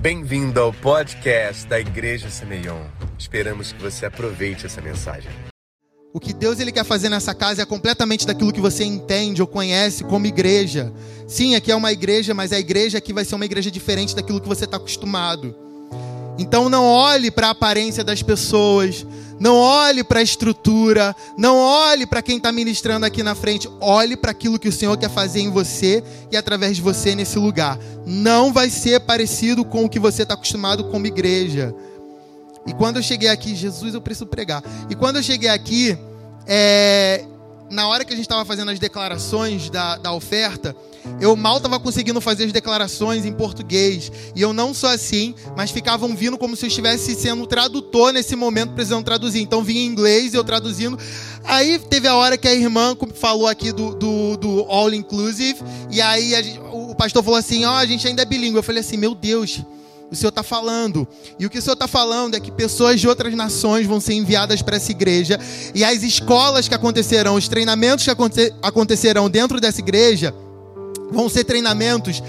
[0.00, 2.84] Bem-vindo ao podcast da Igreja Semeion.
[3.18, 5.28] Esperamos que você aproveite essa mensagem.
[6.14, 9.48] O que Deus ele quer fazer nessa casa é completamente daquilo que você entende ou
[9.48, 10.92] conhece como igreja.
[11.26, 14.40] Sim, aqui é uma igreja, mas a igreja aqui vai ser uma igreja diferente daquilo
[14.40, 15.52] que você está acostumado.
[16.38, 19.04] Então não olhe para a aparência das pessoas,
[19.40, 24.16] não olhe para a estrutura, não olhe para quem está ministrando aqui na frente, olhe
[24.16, 27.78] para aquilo que o Senhor quer fazer em você e através de você nesse lugar.
[28.06, 31.74] Não vai ser parecido com o que você está acostumado como igreja.
[32.66, 34.62] E quando eu cheguei aqui, Jesus, eu preciso pregar.
[34.90, 35.96] E quando eu cheguei aqui,
[36.46, 37.24] é,
[37.70, 40.74] na hora que a gente estava fazendo as declarações da, da oferta,
[41.20, 44.10] eu mal estava conseguindo fazer as declarações em português.
[44.34, 48.36] E eu não sou assim, mas ficavam vindo como se eu estivesse sendo tradutor nesse
[48.36, 49.40] momento, precisando traduzir.
[49.40, 50.98] Então vinha em inglês, eu traduzindo.
[51.44, 55.60] Aí teve a hora que a irmã falou aqui do, do, do All Inclusive.
[55.90, 58.56] E aí gente, o pastor falou assim: Ó, oh, a gente ainda é bilíngue.
[58.56, 59.62] Eu falei assim: Meu Deus
[60.10, 61.06] o Senhor está falando.
[61.38, 64.14] E o que o Senhor está falando é que pessoas de outras nações vão ser
[64.14, 65.38] enviadas para essa igreja.
[65.74, 68.10] E as escolas que acontecerão, os treinamentos que
[68.62, 70.34] acontecerão dentro dessa igreja,
[71.10, 72.22] vão ser treinamentos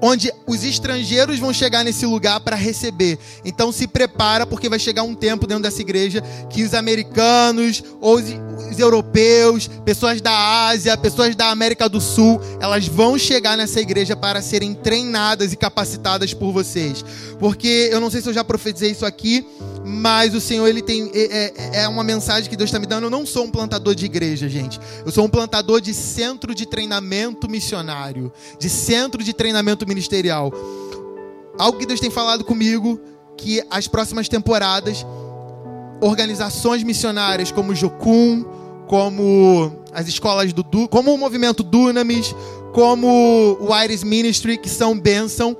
[0.00, 3.18] onde os estrangeiros vão chegar nesse lugar para receber.
[3.44, 8.16] Então se prepara porque vai chegar um tempo dentro dessa igreja que os americanos ou
[8.16, 8.24] os,
[8.70, 14.16] os, europeus, pessoas da Ásia, pessoas da América do Sul, elas vão chegar nessa igreja
[14.16, 17.04] para serem treinadas e capacitadas por vocês.
[17.38, 19.46] Porque eu não sei se eu já profetizei isso aqui,
[19.84, 23.04] mas o Senhor ele tem é, é, é uma mensagem que Deus está me dando.
[23.04, 24.78] Eu não sou um plantador de igreja, gente.
[25.04, 30.52] Eu sou um plantador de centro de treinamento missionário, de centro de treinamento ministerial.
[31.58, 33.00] Algo que Deus tem falado comigo
[33.36, 35.04] que as próximas temporadas
[36.00, 38.44] organizações missionárias como Jocum,
[38.86, 42.34] como as escolas do como o movimento Dunamis,
[42.72, 45.56] como o Iris Ministry, que são bênção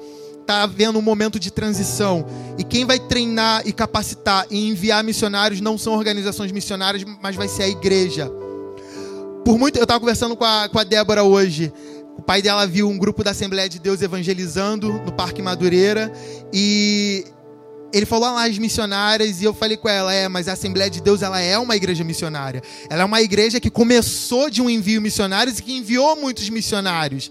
[0.50, 2.26] está havendo um momento de transição.
[2.58, 7.46] E quem vai treinar e capacitar e enviar missionários não são organizações missionárias, mas vai
[7.46, 8.28] ser a igreja.
[9.44, 11.72] Por muito, eu estava conversando com a, com a Débora hoje.
[12.18, 16.12] O pai dela viu um grupo da Assembleia de Deus evangelizando no Parque Madureira
[16.52, 17.24] e
[17.92, 20.90] ele falou ah, lá as missionárias e eu falei com ela, é, mas a Assembleia
[20.90, 22.62] de Deus ela é uma igreja missionária.
[22.90, 27.30] Ela é uma igreja que começou de um envio missionários e que enviou muitos missionários.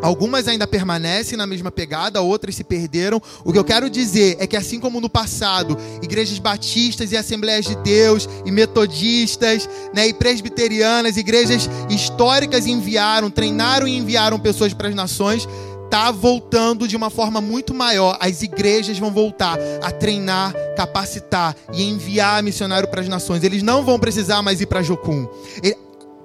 [0.00, 3.20] Algumas ainda permanecem na mesma pegada, outras se perderam.
[3.44, 7.66] O que eu quero dizer é que, assim como no passado, igrejas batistas e assembleias
[7.66, 14.88] de Deus, e metodistas, né, e presbiterianas, igrejas históricas enviaram, treinaram e enviaram pessoas para
[14.88, 15.48] as nações,
[15.88, 18.16] está voltando de uma forma muito maior.
[18.20, 23.42] As igrejas vão voltar a treinar, capacitar e enviar missionário para as nações.
[23.42, 25.26] Eles não vão precisar mais ir para Jocum.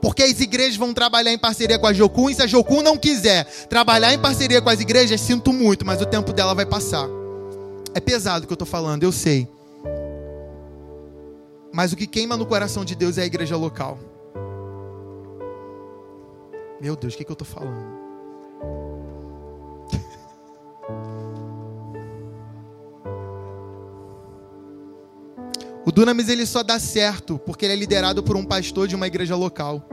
[0.03, 2.97] Porque as igrejas vão trabalhar em parceria com a Jocum, e se a Jocum não
[2.97, 7.08] quiser trabalhar em parceria com as igrejas, sinto muito, mas o tempo dela vai passar.
[7.96, 9.47] É pesado o que eu estou falando, eu sei.
[11.72, 13.97] Mas o que queima no coração de Deus é a igreja local.
[16.81, 18.03] Meu Deus, o que, que eu estou falando?
[25.85, 29.05] O Dunamis ele só dá certo porque ele é liderado por um pastor de uma
[29.05, 29.83] igreja local.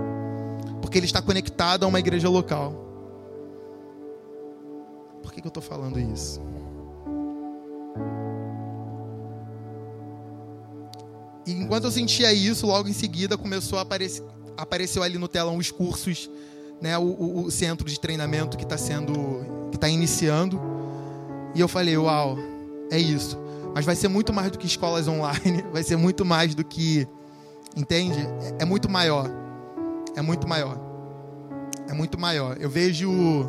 [0.80, 2.72] Porque ele está conectado a uma igreja local.
[5.20, 6.40] Por que, que eu estou falando isso?
[11.44, 14.24] E enquanto eu sentia isso, logo em seguida começou a aparecer,
[14.56, 16.30] apareceu ali no telão os cursos,
[16.80, 19.12] né, o, o, o centro de treinamento que está sendo,
[19.70, 20.60] que está iniciando.
[21.52, 22.38] E eu falei, uau,
[22.92, 26.54] é isso mas vai ser muito mais do que escolas online, vai ser muito mais
[26.54, 27.06] do que.
[27.76, 28.18] Entende?
[28.58, 29.30] É, muito maior.
[30.16, 30.78] É muito maior.
[31.88, 32.56] É muito maior.
[32.60, 33.48] Eu vejo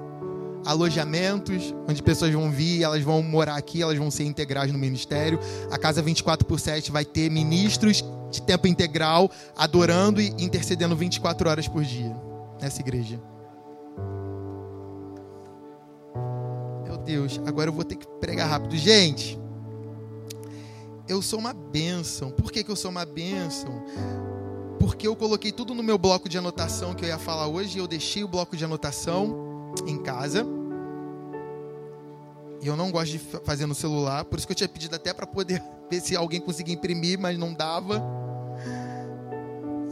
[0.65, 5.39] alojamentos onde pessoas vão vir, elas vão morar aqui, elas vão ser integradas no ministério.
[5.71, 11.49] A casa 24 por 7 vai ter ministros de tempo integral adorando e intercedendo 24
[11.49, 12.15] horas por dia
[12.61, 13.19] nessa igreja.
[16.85, 18.77] Meu Deus, agora eu vou ter que pregar rápido.
[18.77, 19.40] Gente,
[21.11, 22.31] eu sou uma bênção.
[22.31, 23.83] Por que, que eu sou uma bênção?
[24.79, 27.77] Porque eu coloquei tudo no meu bloco de anotação que eu ia falar hoje.
[27.77, 30.47] Eu deixei o bloco de anotação em casa.
[32.61, 34.23] E eu não gosto de fazer no celular.
[34.23, 35.61] Por isso que eu tinha pedido até para poder
[35.91, 38.01] ver se alguém conseguia imprimir, mas não dava.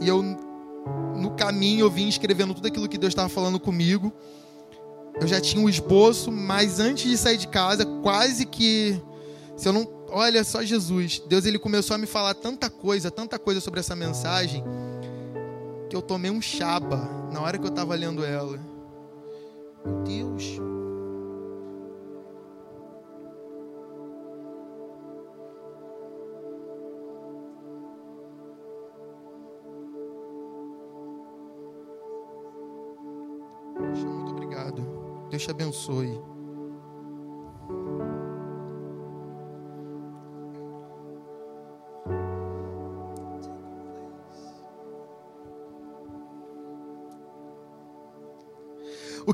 [0.00, 4.10] E eu, no caminho, eu vim escrevendo tudo aquilo que Deus estava falando comigo.
[5.20, 8.98] Eu já tinha um esboço, mas antes de sair de casa, quase que.
[9.54, 11.20] Se eu não olha só Jesus.
[11.26, 14.64] Deus ele começou a me falar tanta coisa, tanta coisa sobre essa mensagem,
[15.88, 18.58] que eu tomei um chaba na hora que eu estava lendo ela.
[19.84, 20.58] Meu Deus.
[33.78, 34.82] Muito obrigado.
[35.30, 36.39] Deus te abençoe.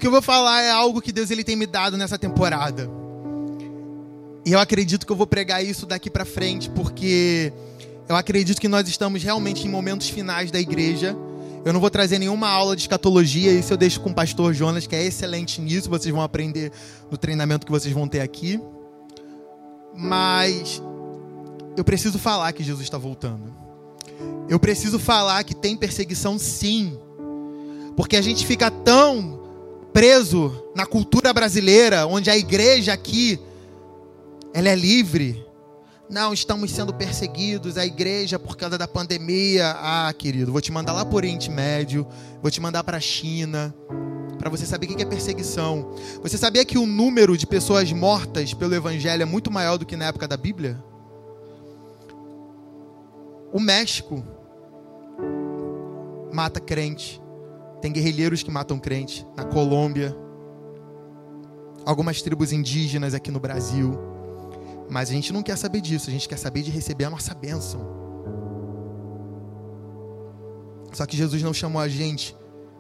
[0.07, 2.89] Que eu vou falar é algo que Deus ele tem me dado nessa temporada.
[4.45, 7.53] E eu acredito que eu vou pregar isso daqui para frente, porque
[8.09, 11.17] eu acredito que nós estamos realmente em momentos finais da igreja.
[11.65, 14.87] Eu não vou trazer nenhuma aula de escatologia, isso eu deixo com o pastor Jonas,
[14.87, 16.71] que é excelente nisso, vocês vão aprender
[17.11, 18.61] no treinamento que vocês vão ter aqui.
[19.93, 20.81] Mas
[21.77, 23.53] eu preciso falar que Jesus está voltando.
[24.49, 26.97] Eu preciso falar que tem perseguição sim.
[27.97, 29.46] Porque a gente fica tão
[29.97, 33.41] preso na cultura brasileira, onde a igreja aqui
[34.53, 35.43] ela é livre.
[36.11, 39.75] Não, estamos sendo perseguidos, a igreja por causa da pandemia.
[39.79, 42.07] Ah, querido, vou te mandar lá por Oriente Médio,
[42.43, 43.75] vou te mandar para a China,
[44.39, 45.95] para você saber o que é perseguição.
[46.23, 49.97] Você sabia que o número de pessoas mortas pelo evangelho é muito maior do que
[49.97, 50.77] na época da Bíblia?
[53.51, 54.23] O México
[56.35, 57.19] mata crente.
[57.81, 60.17] Tem guerrilheiros que matam crente na Colômbia.
[61.85, 63.99] Algumas tribos indígenas aqui no Brasil.
[64.89, 67.35] Mas a gente não quer saber disso, a gente quer saber de receber a nossa
[67.35, 67.81] bênção.
[70.93, 72.35] Só que Jesus não chamou a gente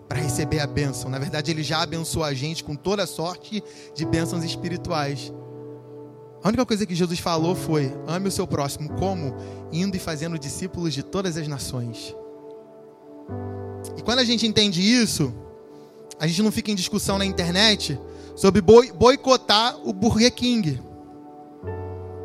[0.08, 1.10] para receber a bênção.
[1.10, 3.62] Na verdade, ele já abençoou a gente com toda sorte
[3.94, 5.32] de bênçãos espirituais.
[6.42, 9.34] A única coisa que Jesus falou foi: ame o seu próximo, como?
[9.72, 12.14] Indo e fazendo discípulos de todas as nações.
[13.96, 15.32] E quando a gente entende isso,
[16.18, 17.98] a gente não fica em discussão na internet
[18.34, 20.80] sobre boicotar o Burger King.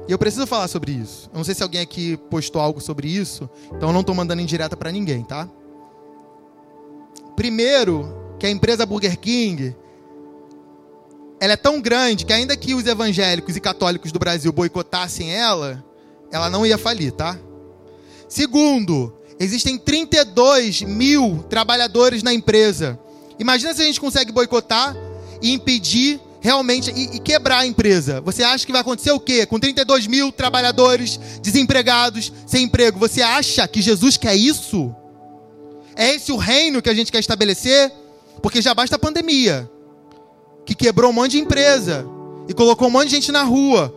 [0.08, 1.30] E eu preciso falar sobre isso.
[1.32, 4.42] Eu não sei se alguém aqui postou algo sobre isso, então eu não estou mandando
[4.42, 5.48] indireta para ninguém, tá?
[7.36, 9.76] Primeiro, que a empresa Burger King
[11.40, 15.84] ela é tão grande que ainda que os evangélicos e católicos do Brasil boicotassem ela,
[16.32, 17.36] ela não ia falir, tá?
[18.28, 23.00] Segundo, Existem 32 mil trabalhadores na empresa.
[23.40, 24.96] Imagina se a gente consegue boicotar
[25.42, 28.22] e impedir realmente e, e, quebrar a empresa.
[28.22, 29.48] Você acha que vai acontecer o quê?
[29.48, 33.00] Com 32 mil trabalhadores desempregados, sem emprego.
[33.00, 34.96] Você acha que Jesus quer isso?
[35.96, 37.92] É esse o reino que a gente quer estabelecer?
[38.44, 39.68] Porque já basta a pandemia,
[40.68, 42.06] que quebrou um monte de empresa
[42.48, 43.92] e colocou um monte de gente na rua.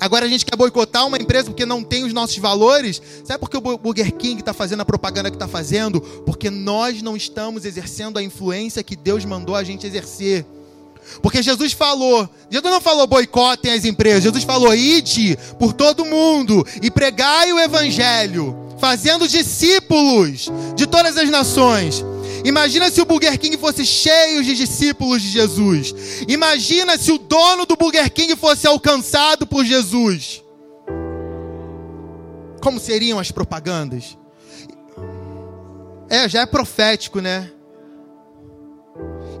[0.00, 3.02] Agora a gente quer boicotar uma empresa porque não tem os nossos valores.
[3.22, 6.00] Sabe por que o Burger King está fazendo a propaganda que está fazendo?
[6.00, 10.46] Porque nós não estamos exercendo a influência que Deus mandou a gente exercer.
[11.20, 16.64] Porque Jesus falou, Jesus não falou boicotem as empresas, Jesus falou ide por todo mundo
[16.80, 22.02] e pregai o evangelho, fazendo discípulos de todas as nações.
[22.44, 25.94] Imagina se o Burger King fosse cheio de discípulos de Jesus.
[26.28, 30.42] Imagina se o dono do Burger King fosse alcançado por Jesus.
[32.62, 34.16] Como seriam as propagandas?
[36.08, 37.50] É, já é profético, né?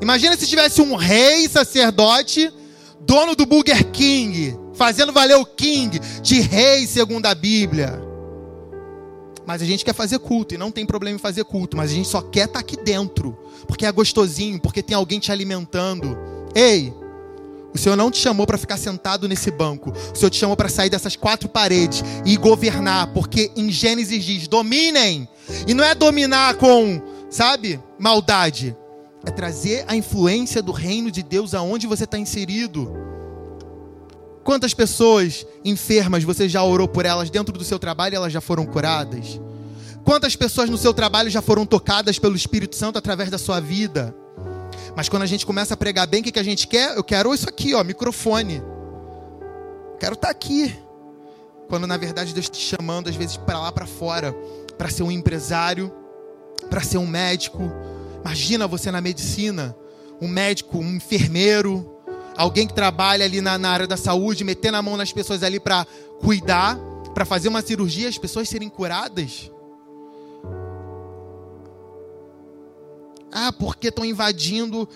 [0.00, 2.52] Imagina se tivesse um rei sacerdote,
[3.00, 8.09] dono do Burger King, fazendo valer o King de rei segundo a Bíblia.
[9.50, 11.94] Mas a gente quer fazer culto e não tem problema em fazer culto, mas a
[11.94, 16.16] gente só quer estar tá aqui dentro, porque é gostosinho, porque tem alguém te alimentando.
[16.54, 16.94] Ei,
[17.74, 19.90] o Senhor não te chamou para ficar sentado nesse banco.
[19.90, 24.46] O Senhor te chamou para sair dessas quatro paredes e governar, porque em Gênesis diz:
[24.46, 25.28] dominem.
[25.66, 28.76] E não é dominar com, sabe, maldade.
[29.26, 33.09] É trazer a influência do reino de Deus aonde você está inserido.
[34.42, 38.40] Quantas pessoas enfermas você já orou por elas dentro do seu trabalho e elas já
[38.40, 39.40] foram curadas?
[40.04, 44.14] Quantas pessoas no seu trabalho já foram tocadas pelo Espírito Santo através da sua vida?
[44.96, 46.96] Mas quando a gente começa a pregar bem, o que, a gente quer?
[46.96, 48.62] Eu quero isso aqui, ó, microfone.
[49.98, 50.74] Quero estar tá aqui.
[51.68, 54.32] Quando na verdade Deus está te chamando, às vezes, para lá para fora,
[54.76, 55.92] para ser um empresário,
[56.68, 57.70] para ser um médico.
[58.24, 59.76] Imagina você na medicina,
[60.20, 61.99] um médico, um enfermeiro,
[62.40, 65.60] alguém que trabalha ali na, na área da saúde, metendo a mão nas pessoas ali
[65.60, 65.86] para
[66.20, 66.78] cuidar,
[67.12, 69.50] para fazer uma cirurgia, as pessoas serem curadas.
[73.30, 74.88] Ah, porque estão invadindo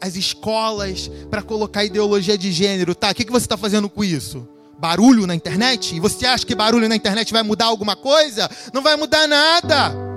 [0.00, 2.94] as escolas para colocar ideologia de gênero.
[2.94, 4.48] Tá, o que, que você está fazendo com isso?
[4.78, 5.96] Barulho na internet?
[5.96, 8.48] E você acha que barulho na internet vai mudar alguma coisa?
[8.72, 10.11] Não vai mudar nada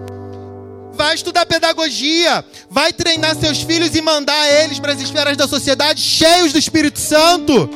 [0.96, 6.00] Vai estudar pedagogia, vai treinar seus filhos e mandar eles para as esferas da sociedade
[6.00, 7.70] cheios do Espírito Santo.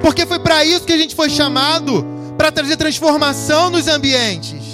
[0.00, 2.04] Porque foi para isso que a gente foi chamado,
[2.38, 4.64] para trazer transformação nos ambientes.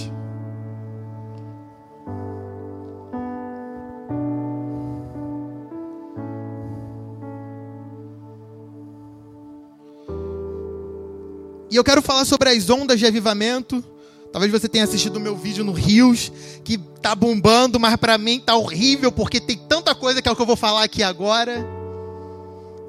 [11.71, 13.85] E eu quero falar sobre as ondas de avivamento
[14.33, 16.31] Talvez você tenha assistido o meu vídeo no Rios,
[16.63, 20.37] que tá bombando, mas para mim tá horrível, porque tem tanta coisa que é o
[20.37, 21.67] que eu vou falar aqui agora.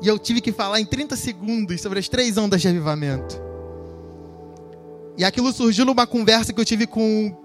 [0.02, 3.42] E eu tive que falar em 30 segundos sobre as três ondas de avivamento.
[5.18, 7.36] E aquilo surgiu numa conversa que eu tive com,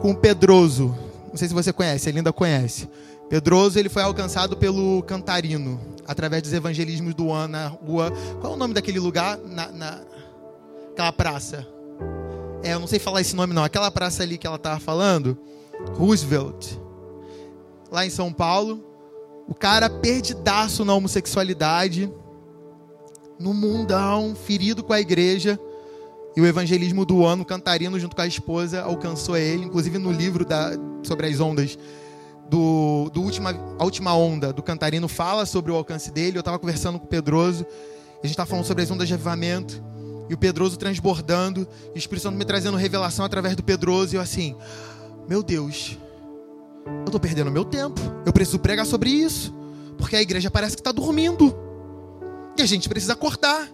[0.00, 0.94] com o Pedroso.
[1.28, 2.88] Não sei se você conhece, a Linda conhece.
[3.28, 8.12] Pedroso ele foi alcançado pelo Cantarino, através dos evangelismos do ano na rua.
[8.40, 9.38] Qual é o nome daquele lugar?
[9.38, 10.00] Na, na,
[10.92, 11.66] aquela praça.
[12.64, 13.62] É, eu não sei falar esse nome não.
[13.62, 15.36] Aquela praça ali que ela estava falando,
[15.92, 16.78] Roosevelt,
[17.92, 18.82] lá em São Paulo.
[19.46, 22.10] O cara perdidaço na homossexualidade,
[23.38, 25.60] no mundão, ferido com a igreja.
[26.34, 29.66] E o evangelismo do ano, Cantarino, junto com a esposa, alcançou ele.
[29.66, 30.70] Inclusive no livro da,
[31.02, 31.78] sobre as ondas,
[32.48, 36.38] do, do última, a última onda do Cantarino, fala sobre o alcance dele.
[36.38, 37.66] Eu estava conversando com o Pedroso,
[38.12, 39.84] a gente estava falando sobre as ondas de avivamento.
[40.28, 44.14] E o Pedroso transbordando, e o Espírito Santo me trazendo revelação através do Pedroso.
[44.14, 44.56] E eu assim,
[45.28, 45.98] meu Deus,
[46.86, 48.00] eu estou perdendo meu tempo.
[48.24, 49.52] Eu preciso pregar sobre isso.
[49.98, 51.54] Porque a igreja parece que está dormindo.
[52.56, 53.68] E a gente precisa acordar.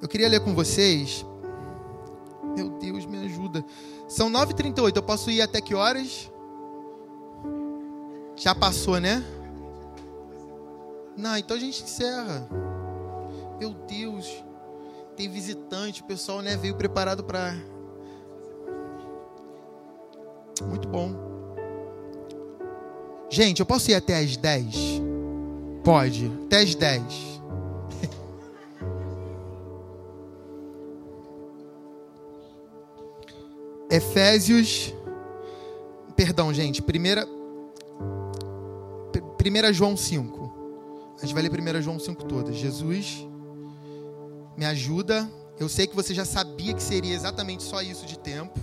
[0.00, 1.24] Eu queria ler com vocês.
[2.56, 3.64] Meu Deus, me ajuda.
[4.08, 4.94] São 9h38.
[4.94, 6.30] Eu posso ir até que horas?
[8.36, 9.24] Já passou, né?
[11.16, 12.46] Não, então a gente encerra.
[13.58, 14.44] Meu Deus.
[15.16, 17.54] Tem visitante, o pessoal né, veio preparado para
[20.62, 21.12] muito bom.
[23.30, 24.74] Gente, eu posso ir até as 10?
[25.82, 27.02] Pode, até as 10.
[33.90, 34.94] Efésios.
[36.16, 36.80] Perdão, gente.
[36.80, 37.26] Primeira.
[39.36, 40.43] Primeira João 5.
[41.24, 42.52] A gente vai ler primeira João 5 toda.
[42.52, 43.26] Jesus
[44.58, 45.26] me ajuda.
[45.58, 48.60] Eu sei que você já sabia que seria exatamente só isso de tempo.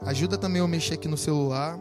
[0.00, 1.78] Ajuda também eu mexer aqui no celular.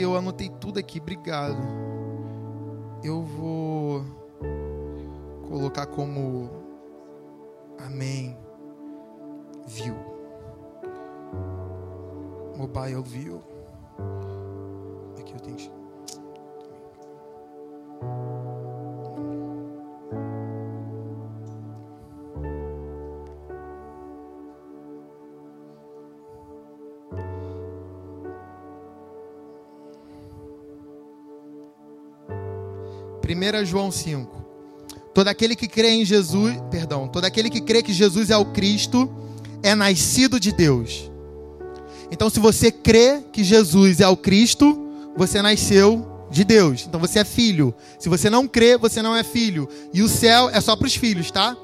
[0.00, 0.98] Eu anotei tudo aqui.
[1.00, 1.58] Obrigado.
[3.02, 4.04] Eu vou
[5.48, 6.50] colocar como
[7.78, 8.36] Amém
[9.66, 9.96] View.
[12.56, 13.42] Mobile View.
[15.18, 15.79] Aqui eu tenho que.
[33.30, 34.28] Primeira João 5.
[35.14, 38.46] Todo aquele que crê em Jesus, perdão, todo aquele que crê que Jesus é o
[38.46, 39.08] Cristo
[39.62, 41.08] é nascido de Deus.
[42.10, 44.76] Então, se você crê que Jesus é o Cristo,
[45.16, 46.84] você nasceu de Deus.
[46.88, 47.72] Então você é filho.
[48.00, 49.68] Se você não crê, você não é filho.
[49.94, 51.56] E o céu é só para os filhos, tá?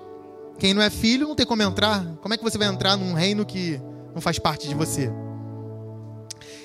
[0.61, 2.07] Quem não é filho não tem como entrar.
[2.23, 3.81] Como é que você vai entrar num reino que
[4.15, 5.11] não faz parte de você?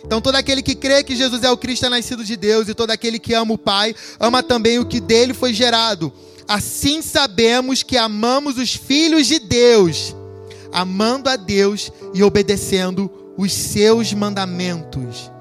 [0.03, 2.73] Então, todo aquele que crê que Jesus é o Cristo é nascido de Deus, e
[2.73, 6.11] todo aquele que ama o Pai, ama também o que dele foi gerado.
[6.47, 10.15] Assim sabemos que amamos os filhos de Deus,
[10.71, 15.31] amando a Deus e obedecendo os seus mandamentos.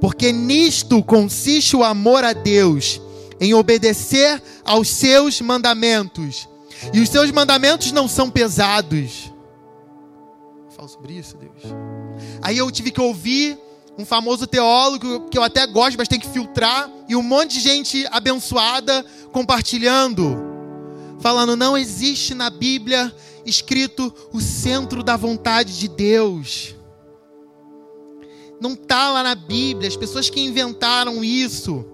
[0.00, 3.00] Porque nisto consiste o amor a Deus,
[3.40, 6.48] em obedecer aos seus mandamentos.
[6.92, 9.32] E os seus mandamentos não são pesados.
[10.76, 11.74] Fala sobre isso, Deus.
[12.42, 13.58] Aí eu tive que ouvir
[13.98, 17.60] um famoso teólogo que eu até gosto, mas tem que filtrar, e um monte de
[17.60, 20.54] gente abençoada compartilhando
[21.24, 23.10] falando: não existe na Bíblia
[23.46, 26.74] escrito o centro da vontade de Deus.
[28.60, 31.93] Não está lá na Bíblia, as pessoas que inventaram isso.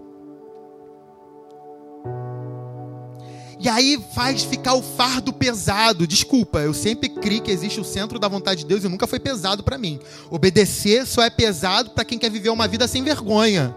[3.61, 6.07] E aí faz ficar o fardo pesado.
[6.07, 9.21] Desculpa, eu sempre criei que existe o centro da vontade de Deus e nunca foi
[9.21, 10.01] pesado para mim.
[10.31, 13.77] Obedecer só é pesado para quem quer viver uma vida sem vergonha.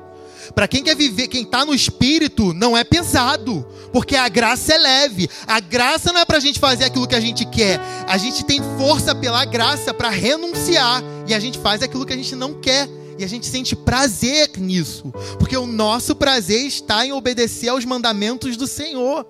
[0.56, 4.78] Para quem quer viver, quem está no espírito, não é pesado, porque a graça é
[4.78, 5.30] leve.
[5.46, 7.80] A graça não é para a gente fazer aquilo que a gente quer.
[8.08, 12.18] A gente tem força pela graça para renunciar e a gente faz aquilo que a
[12.18, 12.88] gente não quer.
[13.18, 18.58] E a gente sente prazer nisso, porque o nosso prazer está em obedecer aos mandamentos
[18.58, 19.25] do Senhor.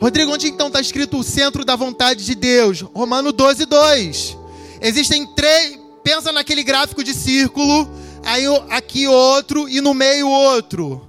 [0.00, 2.80] Rodrigo, onde então está escrito o centro da vontade de Deus?
[2.80, 4.36] Romano 12, 2.
[4.80, 5.78] Existem três.
[6.04, 7.90] Pensa naquele gráfico de círculo,
[8.24, 11.06] aí aqui outro e no meio outro.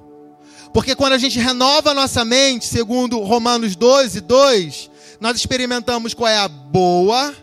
[0.73, 4.89] Porque quando a gente renova a nossa mente, segundo Romanos 12, 2,
[5.21, 7.33] nós experimentamos qual é a boa,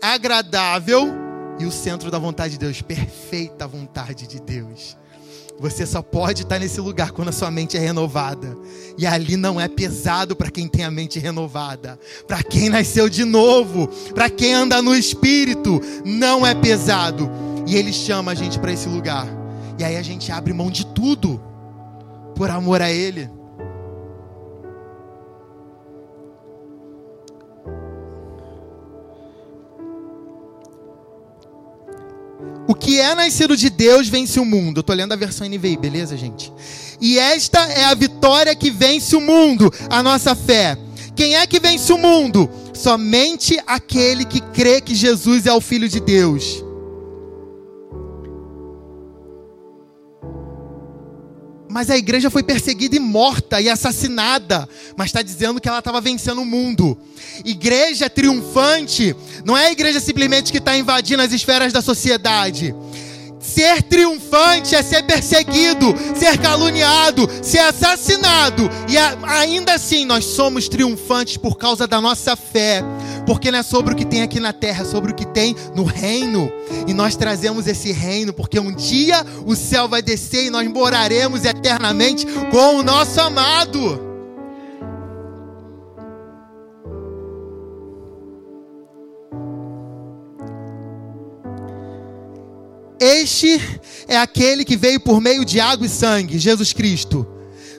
[0.00, 1.12] agradável
[1.58, 4.96] e o centro da vontade de Deus, perfeita vontade de Deus.
[5.62, 8.58] Você só pode estar nesse lugar quando a sua mente é renovada.
[8.98, 12.00] E ali não é pesado para quem tem a mente renovada.
[12.26, 17.30] Para quem nasceu de novo, para quem anda no espírito, não é pesado.
[17.64, 19.28] E ele chama a gente para esse lugar.
[19.78, 21.40] E aí a gente abre mão de tudo
[22.34, 23.30] por amor a ele.
[32.72, 34.78] O que é nascido de Deus vence o mundo.
[34.78, 36.50] Eu estou lendo a versão NVI, beleza, gente?
[37.02, 40.78] E esta é a vitória que vence o mundo, a nossa fé.
[41.14, 42.48] Quem é que vence o mundo?
[42.72, 46.64] Somente aquele que crê que Jesus é o Filho de Deus.
[51.72, 54.68] Mas a igreja foi perseguida e morta e assassinada.
[54.94, 56.98] Mas está dizendo que ela estava vencendo o mundo.
[57.46, 62.74] Igreja triunfante não é a igreja simplesmente que está invadindo as esferas da sociedade.
[63.42, 68.70] Ser triunfante é ser perseguido, ser caluniado, ser assassinado.
[68.88, 68.96] E
[69.28, 72.82] ainda assim nós somos triunfantes por causa da nossa fé.
[73.26, 75.56] Porque não é sobre o que tem aqui na terra, é sobre o que tem
[75.74, 76.50] no reino.
[76.86, 81.44] E nós trazemos esse reino, porque um dia o céu vai descer e nós moraremos
[81.44, 84.11] eternamente com o nosso amado.
[93.02, 93.60] Este
[94.06, 97.26] é aquele que veio por meio de água e sangue, Jesus Cristo.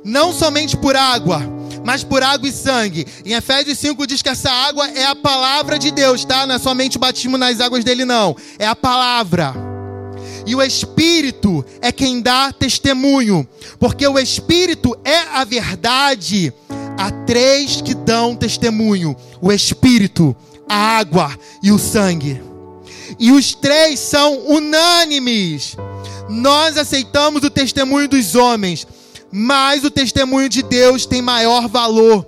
[0.04, 1.42] Não somente por água,
[1.86, 3.08] mas por água e sangue.
[3.26, 6.46] Em Efésios 5 diz que essa água é a palavra de Deus, tá?
[6.46, 8.36] Não é somente o batismo nas águas dele, não.
[8.60, 9.56] É a palavra.
[10.46, 13.48] E o Espírito é quem dá testemunho,
[13.80, 16.52] porque o Espírito é a verdade.
[16.98, 20.36] Há três que dão testemunho: o Espírito,
[20.68, 21.34] a água
[21.64, 22.42] e o sangue
[23.20, 25.76] e os três são unânimes.
[26.30, 28.88] Nós aceitamos o testemunho dos homens,
[29.32, 32.26] mas o testemunho de Deus tem maior valor,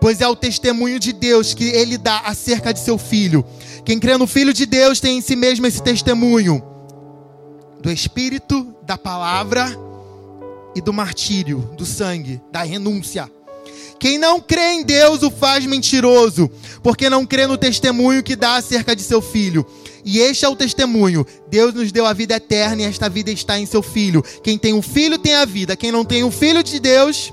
[0.00, 3.44] pois é o testemunho de Deus que ele dá acerca de seu filho.
[3.84, 6.62] Quem crê no filho de Deus tem em si mesmo esse testemunho
[7.80, 9.76] do espírito, da palavra
[10.74, 13.30] e do martírio, do sangue, da renúncia.
[14.02, 16.50] Quem não crê em Deus o faz mentiroso,
[16.82, 19.64] porque não crê no testemunho que dá acerca de seu filho.
[20.04, 23.60] E este é o testemunho: Deus nos deu a vida eterna e esta vida está
[23.60, 24.20] em seu Filho.
[24.42, 25.76] Quem tem o Filho tem a vida.
[25.76, 27.32] Quem não tem o Filho de Deus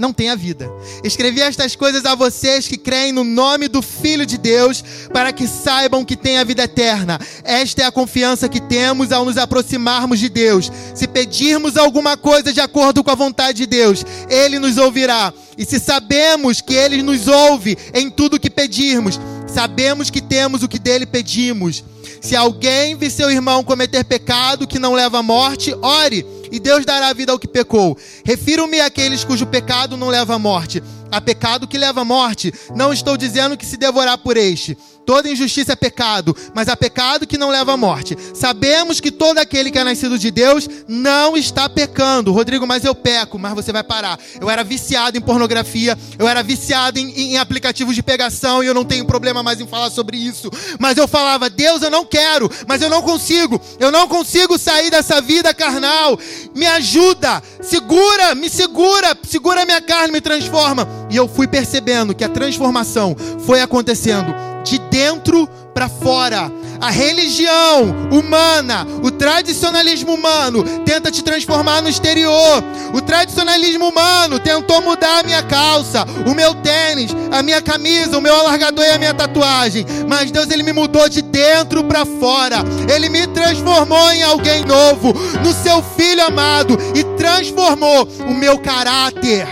[0.00, 0.72] não tem a vida.
[1.04, 4.82] Escrevi estas coisas a vocês que creem no nome do Filho de Deus,
[5.12, 7.20] para que saibam que têm a vida eterna.
[7.44, 10.72] Esta é a confiança que temos ao nos aproximarmos de Deus.
[10.94, 15.34] Se pedirmos alguma coisa de acordo com a vontade de Deus, Ele nos ouvirá.
[15.58, 20.68] E se sabemos que Ele nos ouve em tudo que pedirmos, sabemos que temos o
[20.68, 21.84] que dele pedimos.
[22.22, 26.84] Se alguém vê seu irmão cometer pecado que não leva à morte, ore e Deus
[26.84, 27.96] dará vida ao que pecou.
[28.24, 30.82] Refiro-me àqueles cujo pecado não leva à morte.
[31.10, 32.52] Há pecado que leva à morte.
[32.74, 34.76] Não estou dizendo que se devorar por este.
[35.10, 38.16] Toda injustiça é pecado, mas há pecado que não leva à morte.
[38.32, 42.32] Sabemos que todo aquele que é nascido de Deus não está pecando.
[42.32, 44.20] Rodrigo, mas eu peco, mas você vai parar.
[44.40, 48.74] Eu era viciado em pornografia, eu era viciado em, em aplicativos de pegação e eu
[48.74, 50.48] não tenho problema mais em falar sobre isso.
[50.78, 53.60] Mas eu falava, Deus, eu não quero, mas eu não consigo.
[53.80, 56.16] Eu não consigo sair dessa vida carnal.
[56.54, 60.86] Me ajuda, segura, me segura, segura minha carne, me transforma.
[61.10, 66.50] E eu fui percebendo que a transformação foi acontecendo de dentro para fora.
[66.80, 72.64] A religião humana, o tradicionalismo humano tenta te transformar no exterior.
[72.94, 78.20] O tradicionalismo humano tentou mudar a minha calça, o meu tênis, a minha camisa, o
[78.20, 79.84] meu alargador e a minha tatuagem.
[80.08, 82.64] Mas Deus ele me mudou de dentro para fora.
[82.92, 85.12] Ele me transformou em alguém novo,
[85.44, 89.46] no seu filho amado e transformou o meu caráter.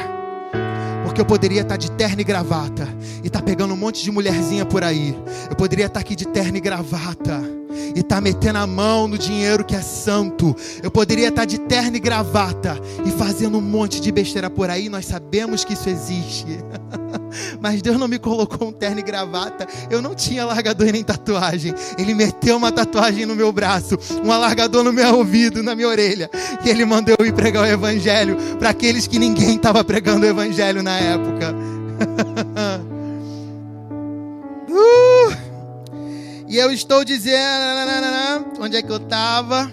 [1.05, 2.98] Porque eu poderia estar de terno e gravata
[3.29, 5.15] e tá pegando um monte de mulherzinha por aí.
[5.51, 7.43] Eu poderia estar aqui de terno e gravata
[7.95, 10.57] e tá metendo a mão no dinheiro que é santo.
[10.83, 14.89] Eu poderia estar de terno e gravata e fazendo um monte de besteira por aí.
[14.89, 16.59] Nós sabemos que isso existe.
[17.61, 19.69] Mas Deus não me colocou um terno e gravata.
[19.91, 21.75] Eu não tinha alargador nem tatuagem.
[21.99, 26.31] Ele meteu uma tatuagem no meu braço, um alargador no meu ouvido, na minha orelha.
[26.65, 30.29] E ele mandou eu ir pregar o evangelho para aqueles que ninguém estava pregando o
[30.29, 31.55] evangelho na época.
[34.79, 35.49] Uh!
[36.49, 39.71] E eu estou dizendo, onde é que eu estava?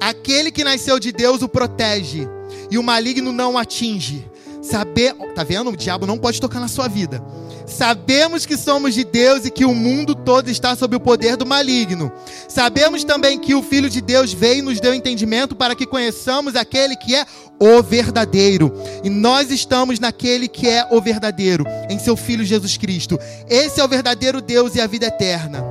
[0.00, 2.28] Aquele que nasceu de Deus o protege
[2.70, 4.30] e o maligno não o atinge.
[4.64, 5.70] Saber, tá vendo?
[5.70, 7.22] O diabo não pode tocar na sua vida.
[7.66, 11.46] Sabemos que somos de Deus e que o mundo todo está sob o poder do
[11.46, 12.10] maligno.
[12.48, 16.56] Sabemos também que o Filho de Deus veio e nos deu entendimento para que conheçamos
[16.56, 17.26] aquele que é
[17.60, 18.72] o verdadeiro.
[19.02, 23.18] E nós estamos naquele que é o verdadeiro, em seu Filho Jesus Cristo.
[23.48, 25.64] Esse é o verdadeiro Deus e a vida eterna.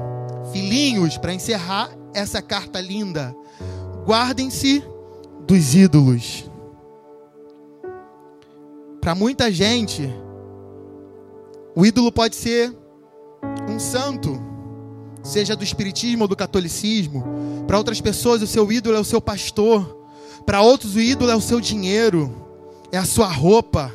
[0.51, 3.35] Filhinhos, para encerrar essa carta linda,
[4.05, 4.83] guardem-se
[5.47, 6.52] dos ídolos.
[9.03, 10.09] Para muita gente,
[11.75, 12.73] o ídolo pode ser
[13.69, 14.41] um santo,
[15.21, 17.21] seja do espiritismo ou do catolicismo.
[17.67, 20.07] Para outras pessoas, o seu ídolo é o seu pastor.
[20.45, 22.33] Para outros, o ídolo é o seu dinheiro,
[22.93, 23.91] é a sua roupa,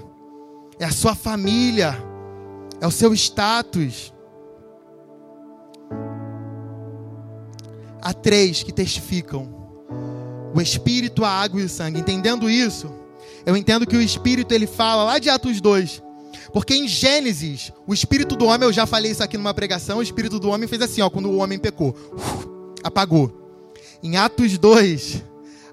[0.79, 1.97] é a sua família,
[2.79, 4.13] é o seu status.
[8.03, 9.49] Há três que testificam:
[10.55, 11.99] o espírito, a água e o sangue.
[11.99, 12.98] Entendendo isso,
[13.49, 16.03] eu entendo que o Espírito ele fala lá de Atos 2.
[16.53, 20.03] Porque em Gênesis, o espírito do homem, eu já falei isso aqui numa pregação, o
[20.03, 21.97] espírito do homem fez assim, ó, quando o homem pecou,
[22.85, 23.33] apagou.
[24.03, 25.25] Em Atos 2,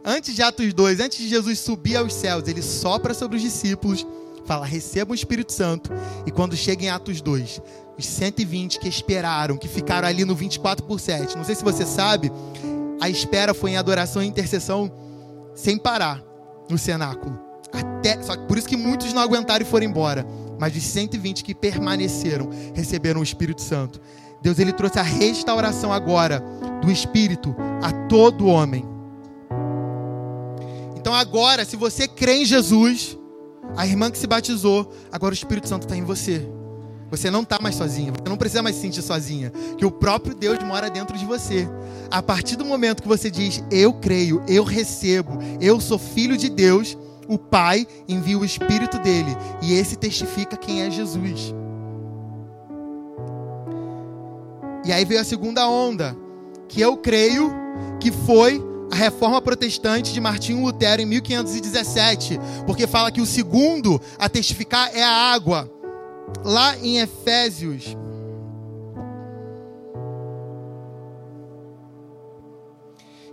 [0.05, 4.07] antes de Atos 2, antes de Jesus subir aos céus, ele sopra sobre os discípulos,
[4.45, 5.91] fala: "Recebam o Espírito Santo".
[6.25, 7.61] E quando chega em Atos 2,
[7.97, 11.35] os 120 que esperaram, que ficaram ali no 24 por 7.
[11.35, 12.31] Não sei se você sabe,
[13.01, 14.89] a espera foi em adoração e intercessão
[15.53, 16.23] sem parar
[16.69, 17.44] no cenáculo.
[18.47, 20.25] Por isso que muitos não aguentaram e foram embora.
[20.60, 23.99] Mas dos 120 que permaneceram, receberam o Espírito Santo.
[24.41, 26.43] Deus ele trouxe a restauração agora
[26.81, 28.86] do Espírito a todo homem.
[30.95, 33.17] Então agora, se você crê em Jesus,
[33.75, 36.47] a irmã que se batizou, agora o Espírito Santo está em você.
[37.12, 40.36] Você não está mais sozinha, você não precisa mais se sentir sozinha, que o próprio
[40.36, 41.67] Deus mora dentro de você.
[42.10, 46.49] A partir do momento que você diz, eu creio, eu recebo, eu sou filho de
[46.49, 51.53] Deus, o Pai envia o Espírito dele e esse testifica quem é Jesus.
[54.85, 56.15] E aí veio a segunda onda,
[56.67, 57.51] que eu creio
[57.99, 63.99] que foi a reforma protestante de Martinho Lutero em 1517, porque fala que o segundo
[64.19, 65.71] a testificar é a água.
[66.43, 67.97] Lá em Efésios,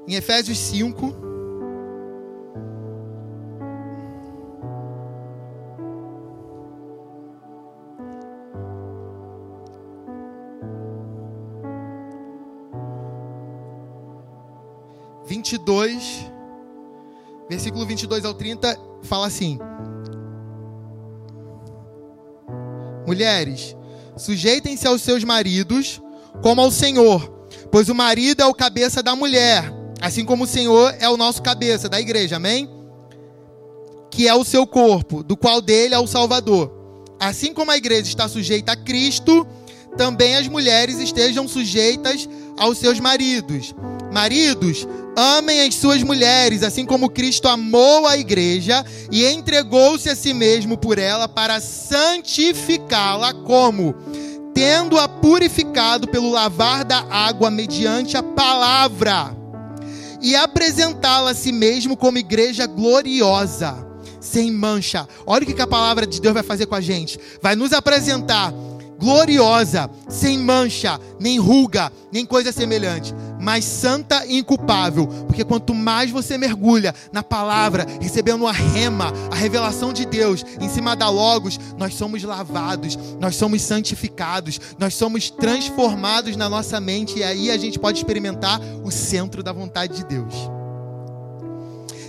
[0.07, 1.32] em Efésios 5,
[15.43, 16.31] 22,
[17.51, 19.59] versículo 22 ao 30, fala assim:
[23.05, 23.77] Mulheres,
[24.17, 26.01] sujeitem-se aos seus maridos
[26.41, 27.29] como ao Senhor,
[27.73, 29.65] pois o marido é o cabeça da mulher,
[30.01, 32.71] assim como o Senhor é o nosso cabeça da igreja, amém?
[34.13, 36.71] Que é o seu corpo, do qual dele é o Salvador.
[37.19, 39.45] Assim como a igreja está sujeita a Cristo,
[39.97, 43.75] também as mulheres estejam sujeitas aos seus maridos.
[44.13, 50.33] Maridos, Amem as suas mulheres, assim como Cristo amou a igreja e entregou-se a si
[50.33, 53.95] mesmo por ela para santificá-la como
[54.55, 59.37] tendo-a purificado pelo lavar da água mediante a palavra
[60.23, 63.87] e apresentá-la a si mesmo como igreja gloriosa,
[64.21, 65.07] sem mancha.
[65.27, 67.19] Olha o que a palavra de Deus vai fazer com a gente.
[67.43, 68.55] Vai nos apresentar
[69.03, 76.13] gloriosa, sem mancha, nem ruga, nem coisa semelhante, mas santa e inculpável, porque quanto mais
[76.13, 81.59] você mergulha na palavra, recebendo a rema, a revelação de Deus, em cima da logos,
[81.77, 87.59] nós somos lavados, nós somos santificados, nós somos transformados na nossa mente e aí a
[87.59, 90.33] gente pode experimentar o centro da vontade de Deus.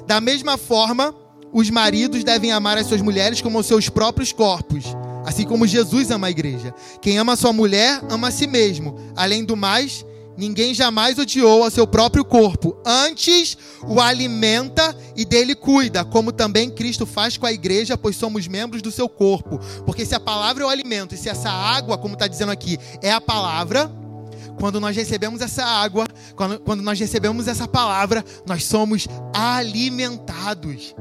[0.05, 1.15] Da mesma forma,
[1.51, 4.85] os maridos devem amar as suas mulheres como os seus próprios corpos.
[5.25, 6.73] Assim como Jesus ama a igreja.
[7.01, 8.95] Quem ama sua mulher, ama a si mesmo.
[9.15, 10.05] Além do mais,
[10.37, 12.75] ninguém jamais odiou ao seu próprio corpo.
[12.85, 13.57] Antes,
[13.87, 18.81] o alimenta e dele cuida, como também Cristo faz com a igreja, pois somos membros
[18.81, 19.59] do seu corpo.
[19.85, 22.77] Porque se a palavra é o alimento, e se essa água, como está dizendo aqui,
[23.01, 23.89] é a palavra,
[24.59, 26.05] quando nós recebemos essa água,
[26.35, 30.95] quando, quando nós recebemos essa palavra, nós somos alimentados.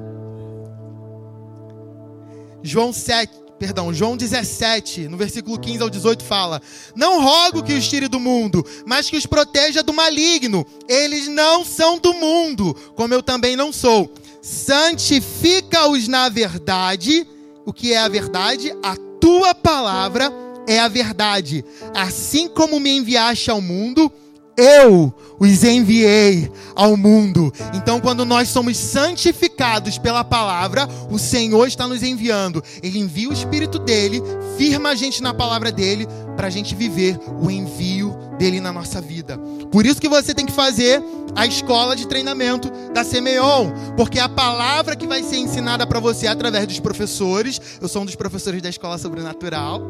[2.63, 6.61] João 7, perdão, João 17, no versículo 15 ao 18 fala:
[6.97, 10.67] Não rogo que os tire do mundo, mas que os proteja do maligno.
[10.89, 14.13] Eles não são do mundo, como eu também não sou.
[14.43, 17.25] Santifica-os na verdade.
[17.65, 18.75] O que é a verdade?
[18.83, 20.33] A tua palavra
[20.67, 21.65] é a verdade.
[21.95, 24.13] Assim como me enviaste ao mundo,
[24.57, 27.53] eu os enviei ao mundo.
[27.75, 32.63] Então, quando nós somos santificados pela palavra, o Senhor está nos enviando.
[32.83, 34.23] Ele envia o Espírito dele,
[34.57, 39.01] firma a gente na palavra dele, para a gente viver o envio dele na nossa
[39.01, 39.37] vida.
[39.71, 41.03] Por isso que você tem que fazer
[41.35, 46.27] a escola de treinamento da Semeion, porque a palavra que vai ser ensinada para você
[46.27, 49.83] através dos professores, eu sou um dos professores da escola sobrenatural,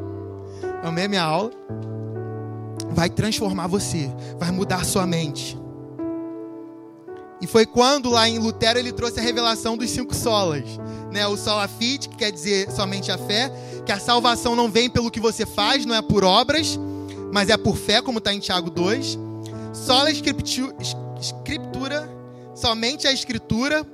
[0.82, 1.50] amei minha aula
[2.94, 5.58] vai transformar você, vai mudar sua mente.
[7.40, 10.62] E foi quando lá em Lutero ele trouxe a revelação dos cinco solas,
[11.12, 11.26] né?
[11.26, 13.52] O sola fide, que quer dizer somente a fé,
[13.84, 16.78] que a salvação não vem pelo que você faz, não é por obras,
[17.32, 19.18] mas é por fé, como está em Tiago 2.
[19.72, 22.08] Sola escritura,
[22.54, 23.84] somente a escritura,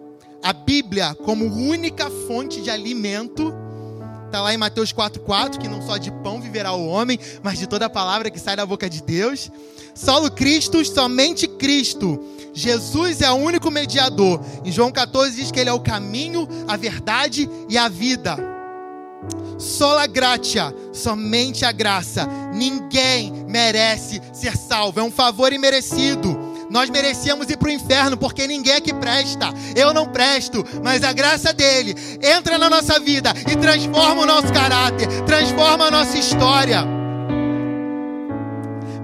[0.42, 3.54] a Bíblia como única fonte de alimento
[4.28, 7.66] Está lá em Mateus 4,4, que não só de pão viverá o homem, mas de
[7.66, 9.50] toda a palavra que sai da boca de Deus.
[9.94, 12.22] Solo Cristo, somente Cristo.
[12.52, 14.38] Jesus é o único mediador.
[14.66, 18.36] Em João 14 diz que ele é o caminho, a verdade e a vida.
[19.58, 22.28] Sola gratia, somente a graça.
[22.52, 25.00] Ninguém merece ser salvo.
[25.00, 26.47] É um favor imerecido.
[26.70, 29.46] Nós merecíamos ir para o inferno porque ninguém aqui presta.
[29.74, 34.52] Eu não presto, mas a graça dele entra na nossa vida e transforma o nosso
[34.52, 36.98] caráter, transforma a nossa história.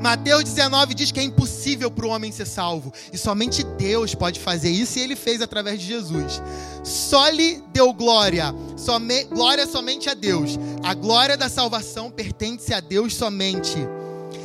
[0.05, 2.93] Mateus 19 diz que é impossível para o homem ser salvo.
[3.11, 6.43] E somente Deus pode fazer isso e ele fez através de Jesus.
[6.83, 8.55] Só lhe deu glória.
[8.77, 10.59] Some, glória somente a Deus.
[10.83, 13.79] A glória da salvação pertence a Deus somente.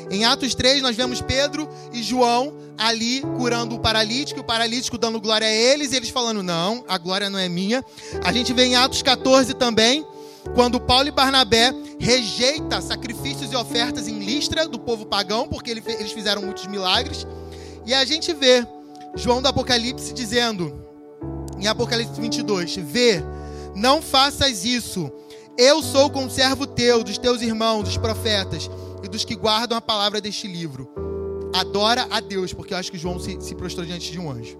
[0.09, 5.19] Em Atos 3, nós vemos Pedro e João ali curando o paralítico, o paralítico dando
[5.19, 7.83] glória a eles, e eles falando: Não, a glória não é minha.
[8.23, 10.05] A gente vê em Atos 14 também,
[10.55, 16.11] quando Paulo e Barnabé rejeita sacrifícios e ofertas em Listra do povo pagão, porque eles
[16.13, 17.27] fizeram muitos milagres.
[17.85, 18.65] E a gente vê
[19.15, 20.85] João do Apocalipse dizendo,
[21.59, 23.21] em Apocalipse 22, vê,
[23.75, 25.11] não faças isso.
[25.57, 28.69] Eu sou conservo teu, dos teus irmãos, dos profetas
[29.03, 31.08] e dos que guardam a palavra deste livro.
[31.53, 34.57] Adora a Deus, porque eu acho que João se, se prostrou diante de um anjo.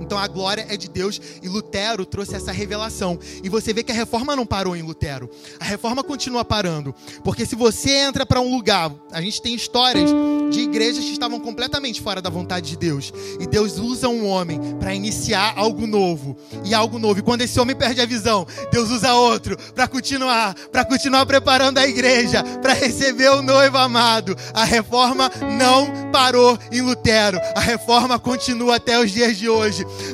[0.00, 3.18] Então a glória é de Deus e Lutero trouxe essa revelação.
[3.42, 5.28] E você vê que a reforma não parou em Lutero.
[5.60, 6.94] A reforma continua parando.
[7.22, 10.10] Porque se você entra para um lugar, a gente tem histórias
[10.50, 13.12] de igrejas que estavam completamente fora da vontade de Deus.
[13.38, 16.36] E Deus usa um homem para iniciar algo novo.
[16.64, 17.18] E algo novo.
[17.18, 21.78] E quando esse homem perde a visão, Deus usa outro para continuar, para continuar preparando
[21.78, 24.36] a igreja para receber o noivo amado.
[24.54, 27.38] A reforma não parou em Lutero.
[27.54, 29.57] A reforma continua até os dias de hoje.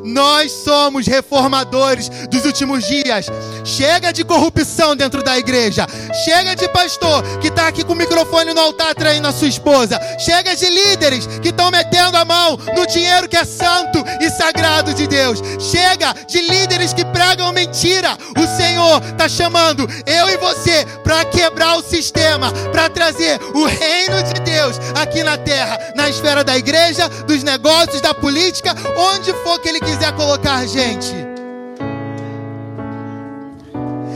[0.02, 3.26] Nós somos reformadores dos últimos dias.
[3.64, 5.86] Chega de corrupção dentro da igreja.
[6.24, 9.98] Chega de pastor que está aqui com o microfone no altar traindo a sua esposa.
[10.18, 14.94] Chega de líderes que estão metendo a mão no dinheiro que é santo e sagrado
[14.94, 15.40] de Deus.
[15.58, 18.16] Chega de líderes que pregam mentira.
[18.36, 24.22] O Senhor está chamando eu e você para quebrar o sistema, para trazer o reino
[24.22, 29.60] de Deus aqui na terra, na esfera da igreja, dos negócios, da política, onde for
[29.60, 31.14] que Ele quiser colocar a gente.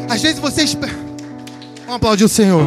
[0.09, 0.93] Às vezes você espera.
[1.81, 2.63] Vamos aplaudir o Senhor.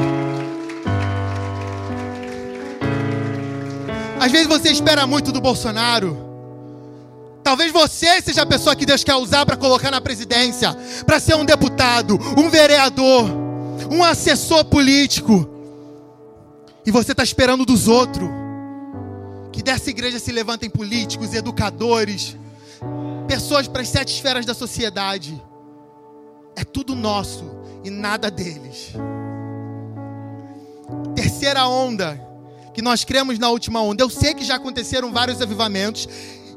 [4.19, 6.15] Às vezes você espera muito do Bolsonaro.
[7.43, 10.75] Talvez você seja a pessoa que Deus quer usar para colocar na presidência,
[11.07, 13.25] para ser um deputado, um vereador,
[13.89, 15.49] um assessor político.
[16.85, 18.29] E você está esperando dos outros.
[19.51, 22.37] Que dessa igreja se levantem políticos, educadores,
[23.31, 25.41] pessoas para as sete esferas da sociedade.
[26.53, 27.49] É tudo nosso
[27.81, 28.91] e nada deles.
[31.15, 32.19] Terceira onda,
[32.73, 34.03] que nós cremos na última onda.
[34.03, 36.09] Eu sei que já aconteceram vários avivamentos,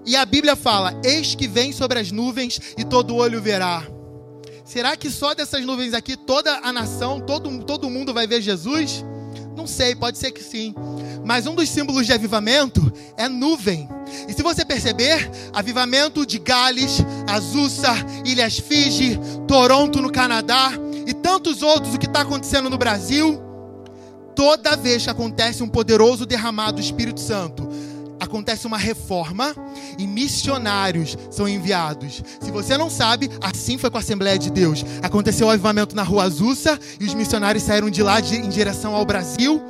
[0.05, 3.85] e a Bíblia fala: Eis que vem sobre as nuvens e todo olho verá.
[4.65, 9.05] Será que só dessas nuvens aqui toda a nação, todo, todo mundo vai ver Jesus?
[9.57, 10.75] Não sei, pode ser que sim.
[11.25, 13.89] Mas um dos símbolos de avivamento é nuvem.
[14.29, 20.73] E se você perceber, avivamento de Gales, Azusa, Ilhas Fiji, Toronto no Canadá
[21.07, 23.41] e tantos outros, o que está acontecendo no Brasil,
[24.35, 27.69] toda vez que acontece um poderoso derramado do Espírito Santo,
[28.21, 29.55] acontece uma reforma
[29.99, 32.23] e missionários são enviados.
[32.41, 34.85] Se você não sabe, assim foi com a Assembleia de Deus.
[35.03, 38.95] Aconteceu o avivamento na Rua Azusa e os missionários saíram de lá de, em direção
[38.95, 39.61] ao Brasil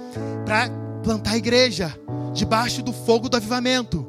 [0.44, 0.68] para
[1.02, 1.94] plantar a igreja
[2.32, 4.06] debaixo do fogo do avivamento.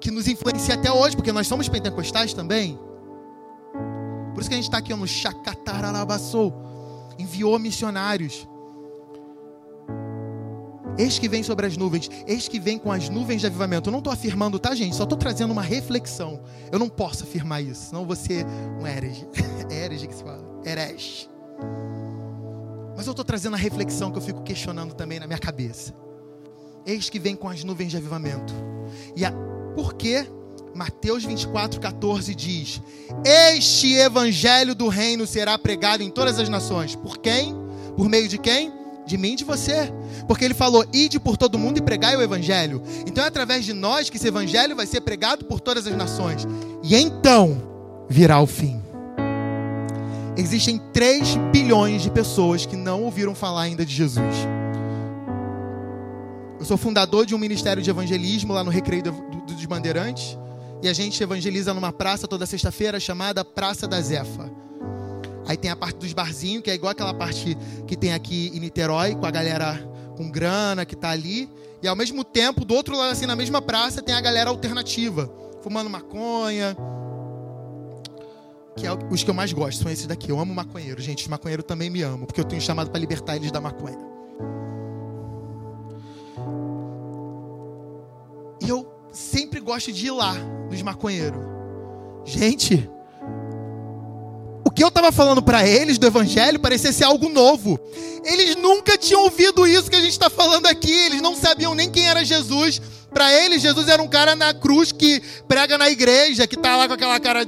[0.00, 2.78] Que nos influencia até hoje, porque nós somos pentecostais também.
[4.32, 6.54] Por isso que a gente está aqui no Chacataralabassou.
[7.18, 8.46] Enviou missionários.
[10.98, 13.88] Eis que vem sobre as nuvens, eis que vem com as nuvens de avivamento.
[13.88, 14.96] Eu não estou afirmando, tá, gente?
[14.96, 16.40] Só estou trazendo uma reflexão.
[16.72, 18.44] Eu não posso afirmar isso, senão você
[18.80, 19.24] um herege.
[19.70, 20.44] herege que se fala.
[20.64, 21.28] Herege.
[22.96, 25.94] Mas eu estou trazendo a reflexão que eu fico questionando também na minha cabeça.
[26.84, 28.52] Eis que vem com as nuvens de avivamento.
[29.14, 29.30] E a,
[29.76, 30.26] por que
[30.74, 32.82] Mateus 24, 14 diz:
[33.24, 36.96] Este evangelho do reino será pregado em todas as nações.
[36.96, 37.54] Por quem?
[37.96, 38.77] Por meio de quem?
[39.08, 39.92] De mim e de você.
[40.28, 42.82] Porque ele falou: Ide por todo mundo e pregai o evangelho.
[43.06, 46.46] Então é através de nós que esse evangelho vai ser pregado por todas as nações.
[46.82, 48.80] E então virá o fim.
[50.36, 54.36] Existem 3 bilhões de pessoas que não ouviram falar ainda de Jesus.
[56.60, 60.38] Eu sou fundador de um ministério de evangelismo lá no Recreio do, do, dos Bandeirantes.
[60.82, 64.67] E a gente evangeliza numa praça toda sexta-feira chamada Praça da Zefa.
[65.48, 67.56] Aí tem a parte dos barzinhos, que é igual aquela parte
[67.86, 69.82] que tem aqui em Niterói, com a galera
[70.14, 71.48] com grana que tá ali.
[71.82, 75.32] E ao mesmo tempo, do outro lado, assim, na mesma praça, tem a galera alternativa,
[75.62, 76.76] fumando maconha.
[78.76, 80.30] Que é os que eu mais gosto, são esses daqui.
[80.30, 81.22] Eu amo maconheiro, gente.
[81.22, 83.98] Os maconheiros também me amam, porque eu tenho chamado para libertar eles da maconha.
[88.60, 90.34] E eu sempre gosto de ir lá,
[90.70, 91.40] nos maconheiros.
[92.26, 92.90] Gente,
[94.68, 97.80] o que eu estava falando para eles do evangelho parecia ser algo novo.
[98.22, 100.92] Eles nunca tinham ouvido isso que a gente está falando aqui.
[100.92, 102.78] Eles não sabiam nem quem era Jesus.
[103.10, 106.86] Para eles, Jesus era um cara na cruz que prega na igreja, que está lá
[106.86, 107.46] com aquela cara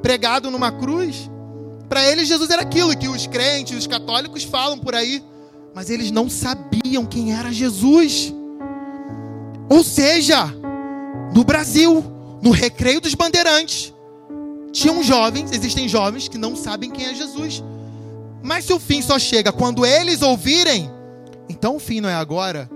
[0.00, 1.28] pregado numa cruz.
[1.88, 5.20] Para eles, Jesus era aquilo que os crentes, os católicos falam por aí.
[5.74, 8.32] Mas eles não sabiam quem era Jesus.
[9.68, 10.54] Ou seja,
[11.34, 12.04] no Brasil,
[12.40, 13.92] no recreio dos bandeirantes,
[14.72, 17.62] tinham jovens, existem jovens que não sabem quem é Jesus.
[18.42, 20.90] Mas se o fim só chega quando eles ouvirem,
[21.48, 22.68] então o fim não é agora.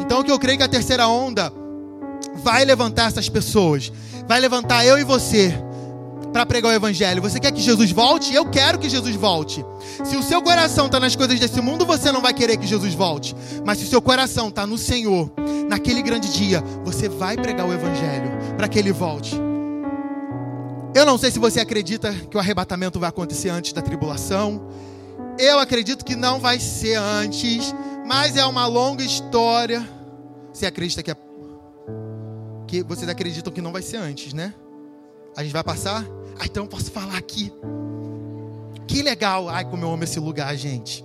[0.00, 1.52] Então o que eu creio que a terceira onda
[2.42, 3.92] vai levantar essas pessoas,
[4.26, 5.54] vai levantar eu e você
[6.32, 7.22] para pregar o evangelho.
[7.22, 8.34] Você quer que Jesus volte?
[8.34, 9.64] Eu quero que Jesus volte.
[10.04, 12.94] Se o seu coração está nas coisas desse mundo, você não vai querer que Jesus
[12.94, 13.34] volte.
[13.64, 15.30] Mas se o seu coração está no Senhor,
[15.68, 19.47] naquele grande dia, você vai pregar o evangelho para que ele volte.
[20.94, 24.68] Eu não sei se você acredita que o arrebatamento vai acontecer antes da tribulação.
[25.38, 27.74] Eu acredito que não vai ser antes,
[28.06, 29.86] mas é uma longa história.
[30.52, 31.16] Você acredita que é
[32.66, 34.52] que vocês acreditam que não vai ser antes, né?
[35.36, 36.04] A gente vai passar?
[36.38, 37.52] Ah, então eu posso falar aqui.
[38.86, 39.48] Que legal.
[39.48, 41.04] Ai, como eu amo esse lugar, gente.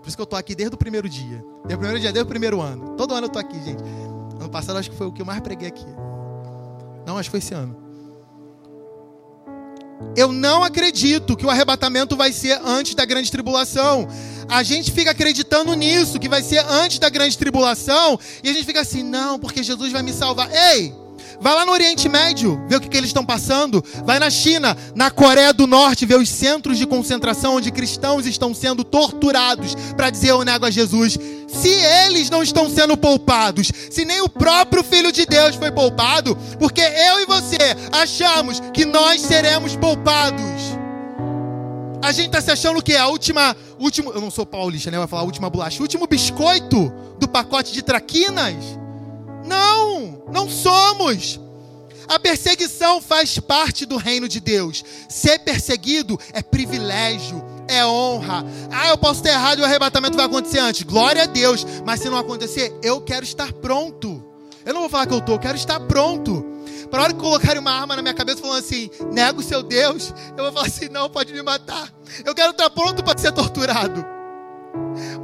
[0.00, 1.44] Por isso que eu tô aqui desde o primeiro dia.
[1.62, 2.90] Desde o primeiro dia, desde o primeiro ano.
[2.96, 3.82] Todo ano eu tô aqui, gente.
[4.38, 5.86] Ano passado acho que foi o que eu mais preguei aqui.
[7.06, 7.83] Não, acho que foi esse ano.
[10.16, 14.08] Eu não acredito que o arrebatamento vai ser antes da grande tribulação.
[14.48, 18.64] A gente fica acreditando nisso, que vai ser antes da grande tribulação, e a gente
[18.64, 20.50] fica assim, não, porque Jesus vai me salvar.
[20.52, 21.03] Ei!
[21.40, 23.84] Vai lá no Oriente Médio, ver o que, que eles estão passando.
[24.04, 28.54] Vai na China, na Coreia do Norte, ver os centros de concentração onde cristãos estão
[28.54, 31.18] sendo torturados para dizer eu nego a Jesus.
[31.48, 36.36] Se eles não estão sendo poupados, se nem o próprio Filho de Deus foi poupado,
[36.58, 37.58] porque eu e você
[37.92, 40.74] achamos que nós seremos poupados.
[42.02, 42.96] A gente está se achando o quê?
[42.96, 44.98] A última, último, eu não sou paulista, né?
[44.98, 48.56] Vai falar a última bolacha, o último biscoito do pacote de traquinas.
[49.44, 51.40] Não, não somos.
[52.06, 54.84] A perseguição faz parte do reino de Deus.
[55.08, 58.44] Ser perseguido é privilégio, é honra.
[58.70, 60.82] Ah, eu posso ter errado e o arrebatamento vai acontecer antes.
[60.82, 61.66] Glória a Deus.
[61.84, 64.22] Mas se não acontecer, eu quero estar pronto.
[64.64, 66.44] Eu não vou falar que eu estou, eu quero estar pronto.
[66.90, 70.14] Para hora que colocarem uma arma na minha cabeça falando assim, nega o seu Deus,
[70.36, 71.92] eu vou falar assim, não, pode me matar.
[72.24, 74.04] Eu quero estar pronto para ser torturado.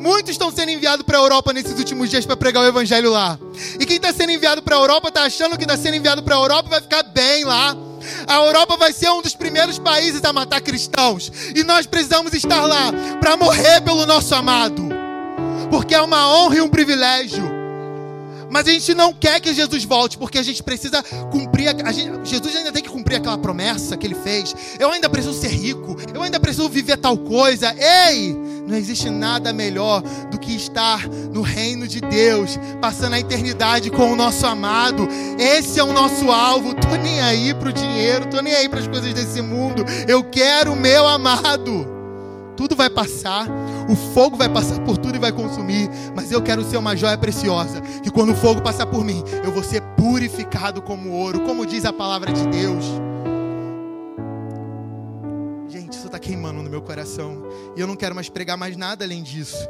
[0.01, 3.39] Muitos estão sendo enviados para a Europa nesses últimos dias para pregar o evangelho lá.
[3.79, 6.35] E quem está sendo enviado para a Europa está achando que está sendo enviado para
[6.37, 7.77] a Europa vai ficar bem lá.
[8.27, 11.31] A Europa vai ser um dos primeiros países a matar cristãos.
[11.55, 14.89] E nós precisamos estar lá para morrer pelo nosso amado.
[15.71, 17.60] Porque é uma honra e um privilégio.
[18.51, 21.69] Mas a gente não quer que Jesus volte, porque a gente precisa cumprir.
[21.69, 24.55] A, gente, Jesus ainda tem que cumprir aquela promessa que ele fez.
[24.79, 25.97] Eu ainda preciso ser rico.
[26.13, 27.75] Eu ainda preciso viver tal coisa.
[27.79, 28.35] Ei!
[28.67, 34.13] Não existe nada melhor do que estar no reino de Deus, passando a eternidade com
[34.13, 35.09] o nosso amado.
[35.39, 36.75] Esse é o nosso alvo.
[36.75, 39.85] Tô nem aí pro dinheiro, tô nem aí para as coisas desse mundo.
[40.07, 42.00] Eu quero o meu amado
[42.61, 43.47] tudo vai passar,
[43.89, 47.17] o fogo vai passar por tudo e vai consumir, mas eu quero ser uma joia
[47.17, 51.65] preciosa, que quando o fogo passar por mim, eu vou ser purificado como ouro, como
[51.65, 52.85] diz a palavra de Deus.
[55.71, 57.43] Gente, isso está queimando no meu coração,
[57.75, 59.67] e eu não quero mais pregar mais nada além disso.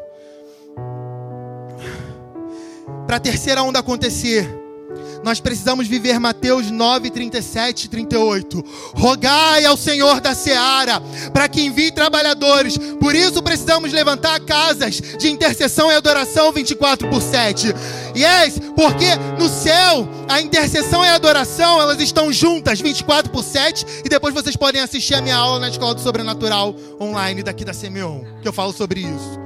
[3.07, 4.53] para a terceira onda acontecer,
[5.23, 8.65] nós precisamos viver Mateus 9, 37 e 38.
[8.95, 11.01] Rogai ao Senhor da seara
[11.33, 12.79] para que envie trabalhadores.
[12.99, 17.75] Por isso precisamos levantar casas de intercessão e adoração 24 por 7.
[18.17, 23.85] Yes, porque no céu a intercessão e a adoração elas estão juntas 24 por 7
[24.05, 27.73] e depois vocês podem assistir a minha aula na Escola do Sobrenatural online daqui da
[27.73, 29.39] Semeon, que eu falo sobre isso.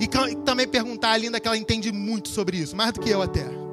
[0.00, 0.06] E
[0.44, 3.63] também perguntar a Linda que ela entende muito sobre isso, mais do que eu até.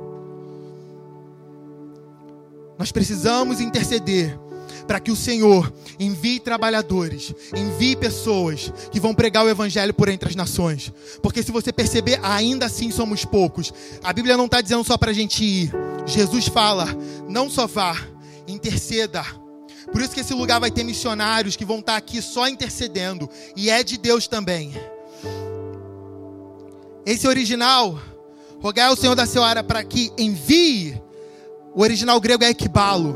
[2.81, 4.39] Nós precisamos interceder
[4.87, 10.29] para que o Senhor envie trabalhadores, envie pessoas que vão pregar o Evangelho por entre
[10.29, 10.91] as nações.
[11.21, 13.71] Porque se você perceber, ainda assim somos poucos.
[14.03, 15.71] A Bíblia não está dizendo só para a gente ir.
[16.07, 16.87] Jesus fala:
[17.29, 17.95] não só vá,
[18.47, 19.23] interceda.
[19.91, 23.29] Por isso que esse lugar vai ter missionários que vão estar tá aqui só intercedendo.
[23.55, 24.73] E é de Deus também.
[27.05, 28.01] Esse original,
[28.59, 30.99] rogar ao Senhor da Senhora para que envie
[31.73, 33.15] o original grego é equibalo.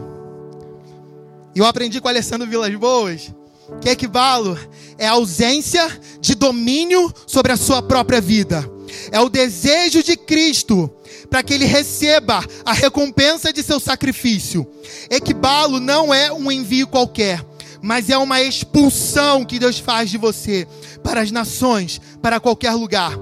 [1.53, 3.34] E eu aprendi com Alessandro Vilas Boas
[3.82, 4.58] que equibalo
[4.97, 5.88] é a ausência
[6.20, 8.70] de domínio sobre a sua própria vida.
[9.12, 10.89] É o desejo de Cristo
[11.30, 14.68] para que ele receba a recompensa de seu sacrifício.
[15.10, 17.43] Equibalo não é um envio qualquer,
[17.82, 20.68] mas é uma expulsão que Deus faz de você
[21.03, 23.18] para as nações, para qualquer lugar.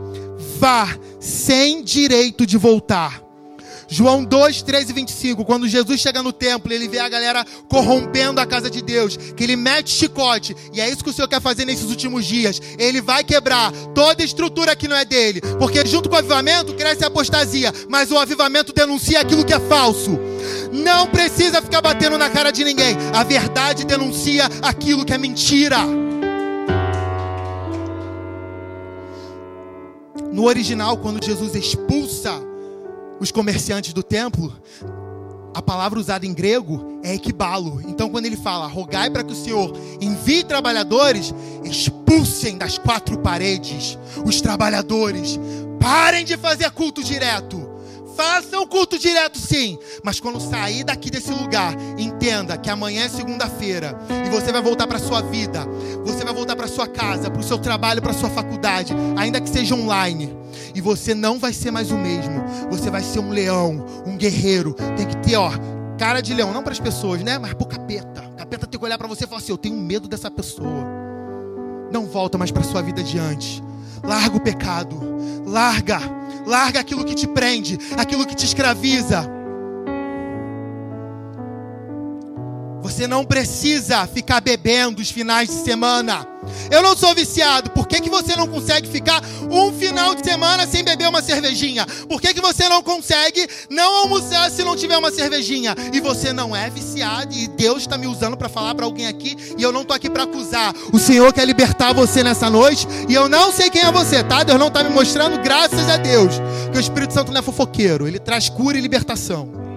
[0.60, 0.88] Vá
[1.20, 3.24] sem direito de voltar.
[3.94, 8.42] João 2, 13 e 25, quando Jesus chega no templo, ele vê a galera corrompendo
[8.42, 11.40] a casa de Deus, que ele mete chicote, e é isso que o Senhor quer
[11.40, 12.60] fazer nesses últimos dias.
[12.80, 17.04] Ele vai quebrar toda estrutura que não é dele, porque junto com o avivamento cresce
[17.04, 20.20] a apostasia, mas o avivamento denuncia aquilo que é falso.
[20.72, 25.78] Não precisa ficar batendo na cara de ninguém, a verdade denuncia aquilo que é mentira.
[30.32, 32.53] No original, quando Jesus expulsa
[33.24, 34.54] os comerciantes do templo,
[35.56, 37.82] a palavra usada em grego é equibalo.
[37.88, 43.98] Então, quando ele fala, rogai para que o Senhor envie trabalhadores, expulsem das quatro paredes
[44.26, 45.40] os trabalhadores.
[45.80, 47.72] Parem de fazer culto direto.
[48.16, 53.98] Façam culto direto sim, mas quando sair daqui desse lugar, entenda que amanhã é segunda-feira
[54.28, 55.66] e você vai voltar para sua vida,
[56.06, 59.50] você vai voltar para sua casa, para o seu trabalho, para sua faculdade, ainda que
[59.50, 60.32] seja online.
[60.76, 62.44] E você não vai ser mais o mesmo.
[62.70, 64.74] Você vai ser um leão, um guerreiro.
[64.96, 65.52] Tem que ter, ó,
[65.98, 67.38] cara de leão, não para as pessoas, né?
[67.38, 68.24] Mas pro capeta.
[68.34, 70.86] O capeta tem que olhar para você e falar assim: eu tenho medo dessa pessoa.
[71.92, 73.64] Não volta mais para sua vida adiante.
[74.04, 75.00] Larga o pecado.
[75.46, 76.00] Larga.
[76.46, 79.30] Larga aquilo que te prende, aquilo que te escraviza.
[82.94, 86.28] Você não precisa ficar bebendo os finais de semana.
[86.70, 87.72] Eu não sou viciado.
[87.72, 89.20] Por que, que você não consegue ficar
[89.50, 91.88] um final de semana sem beber uma cervejinha?
[92.08, 95.76] Por que, que você não consegue não almoçar se não tiver uma cervejinha?
[95.92, 99.36] E você não é viciado e Deus está me usando para falar para alguém aqui
[99.58, 100.72] e eu não estou aqui para acusar.
[100.94, 104.44] O Senhor quer libertar você nessa noite e eu não sei quem é você, tá?
[104.44, 106.36] Deus não está me mostrando, graças a Deus.
[106.72, 109.73] Que o Espírito Santo não é fofoqueiro, ele traz cura e libertação.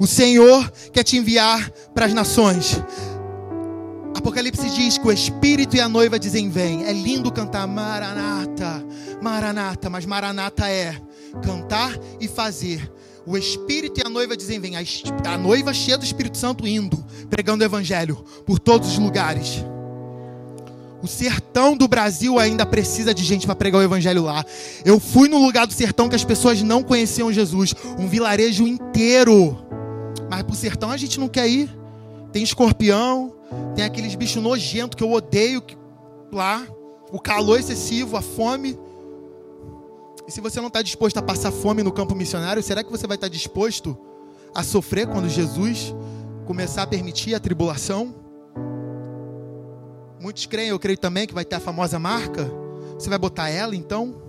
[0.00, 2.82] O Senhor quer te enviar para as nações.
[4.16, 6.84] Apocalipse diz que o Espírito e a noiva dizem: Vem.
[6.84, 8.82] É lindo cantar Maranata,
[9.20, 10.96] Maranata, mas Maranata é
[11.44, 12.90] cantar e fazer.
[13.26, 14.72] O Espírito e a noiva dizem: Vem.
[14.74, 19.62] A, noiva cheia do Espírito Santo indo, pregando o Evangelho por todos os lugares.
[21.02, 24.44] O sertão do Brasil ainda precisa de gente para pregar o evangelho lá.
[24.84, 29.69] Eu fui no lugar do sertão que as pessoas não conheciam Jesus, um vilarejo inteiro
[30.30, 31.68] mas pro sertão a gente não quer ir.
[32.32, 33.34] Tem escorpião,
[33.74, 35.60] tem aqueles bichos nojentos que eu odeio
[36.32, 36.64] lá,
[37.10, 38.78] o calor excessivo, a fome.
[40.28, 43.08] E se você não está disposto a passar fome no campo missionário, será que você
[43.08, 43.98] vai estar tá disposto
[44.54, 45.92] a sofrer quando Jesus
[46.46, 48.14] começar a permitir a tribulação?
[50.20, 52.48] Muitos creem, eu creio também, que vai ter a famosa marca.
[52.94, 54.22] Você vai botar ela então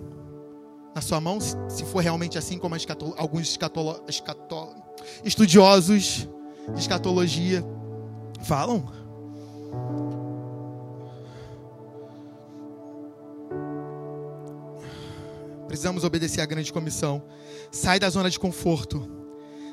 [0.95, 2.75] na sua mão, se for realmente assim como
[3.17, 4.70] alguns escatolo, escatolo,
[5.23, 6.27] estudiosos
[6.73, 7.63] de escatologia
[8.43, 8.85] falam.
[15.67, 17.23] Precisamos obedecer à grande comissão.
[17.71, 19.09] Sai da zona de conforto.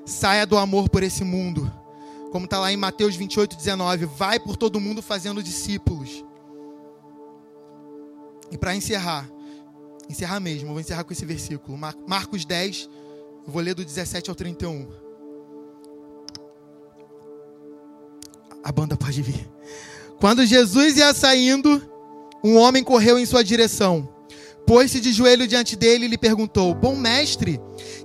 [0.06, 1.70] Saia do amor por esse mundo.
[2.30, 4.06] Como está lá em Mateus 28, 19.
[4.06, 6.24] Vai por todo mundo fazendo discípulos.
[8.50, 9.28] E para encerrar,
[10.08, 11.76] encerrar mesmo, vou encerrar com esse versículo.
[12.06, 12.88] Marcos 10,
[13.46, 15.07] eu vou ler do 17 ao 31.
[18.68, 19.48] A banda pode vir.
[20.20, 21.90] Quando Jesus ia saindo,
[22.44, 24.06] um homem correu em sua direção.
[24.66, 27.58] Pôs-se de joelho diante dele e lhe perguntou: Bom mestre,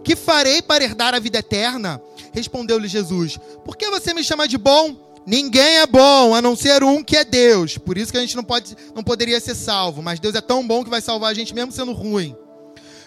[0.05, 2.01] que farei para herdar a vida eterna?
[2.32, 4.95] Respondeu-lhe Jesus: Por que você me chama de bom?
[5.28, 7.78] Ninguém é bom a não ser um que é Deus.
[7.78, 10.01] Por isso que a gente não, pode, não poderia ser salvo.
[10.01, 12.34] Mas Deus é tão bom que vai salvar a gente mesmo sendo ruim.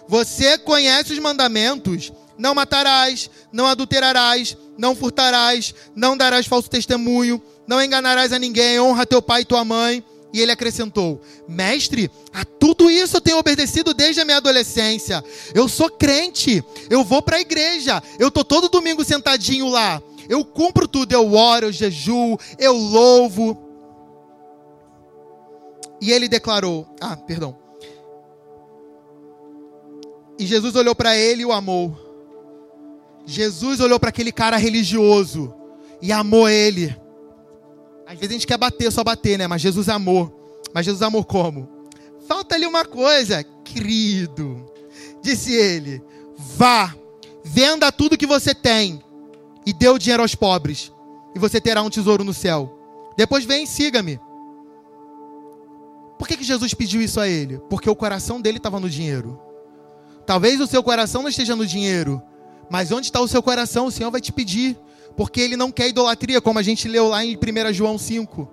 [0.07, 7.83] Você conhece os mandamentos: não matarás, não adulterarás, não furtarás, não darás falso testemunho, não
[7.83, 10.05] enganarás a ninguém, honra teu pai e tua mãe.
[10.33, 15.25] E ele acrescentou: Mestre, a tudo isso eu tenho obedecido desde a minha adolescência.
[15.55, 20.03] Eu sou crente, eu vou para a igreja, eu tô todo domingo sentadinho lá.
[20.29, 23.57] Eu cumpro tudo, eu oro, eu jejuo, eu louvo.
[26.01, 27.57] E ele declarou: Ah, perdão.
[30.39, 32.06] E Jesus olhou para ele e o amou.
[33.27, 35.53] Jesus olhou para aquele cara religioso
[36.01, 36.97] e amou ele.
[38.07, 39.49] Às vezes a gente quer bater, só bater, né?
[39.49, 40.33] Mas Jesus amou.
[40.73, 41.69] Mas Jesus amou como?
[42.29, 44.65] Falta ali uma coisa, querido.
[45.21, 46.01] Disse ele:
[46.39, 46.95] Vá,
[47.45, 49.03] venda tudo que você tem
[49.67, 50.93] e dê o dinheiro aos pobres,
[51.35, 52.73] e você terá um tesouro no céu.
[53.17, 54.21] Depois vem e siga-me.
[56.19, 57.59] Por que, que Jesus pediu isso a ele?
[57.69, 59.39] Porque o coração dele estava no dinheiro.
[60.25, 62.23] Talvez o seu coração não esteja no dinheiro,
[62.71, 64.77] mas onde está o seu coração, o Senhor vai te pedir.
[65.17, 68.49] Porque ele não quer idolatria, como a gente leu lá em 1 João 5.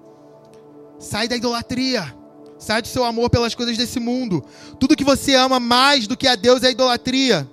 [0.97, 2.15] Sai da idolatria.
[2.57, 4.43] Sai do seu amor pelas coisas desse mundo.
[4.79, 7.49] Tudo que você ama mais do que a Deus é idolatria.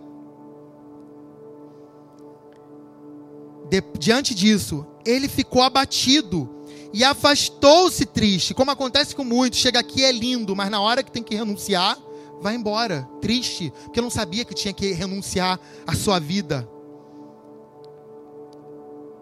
[3.68, 6.48] De, diante disso, ele ficou abatido
[6.92, 9.58] e afastou-se triste, como acontece com muitos.
[9.58, 11.98] Chega aqui é lindo, mas na hora que tem que renunciar,
[12.40, 16.68] vai embora, triste, porque não sabia que tinha que renunciar à sua vida.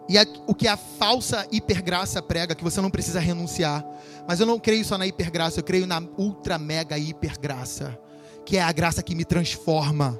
[0.07, 0.15] E
[0.47, 3.85] o que a falsa hipergraça prega, que você não precisa renunciar.
[4.27, 7.97] Mas eu não creio só na hipergraça, eu creio na ultra mega hipergraça,
[8.43, 10.19] que é a graça que me transforma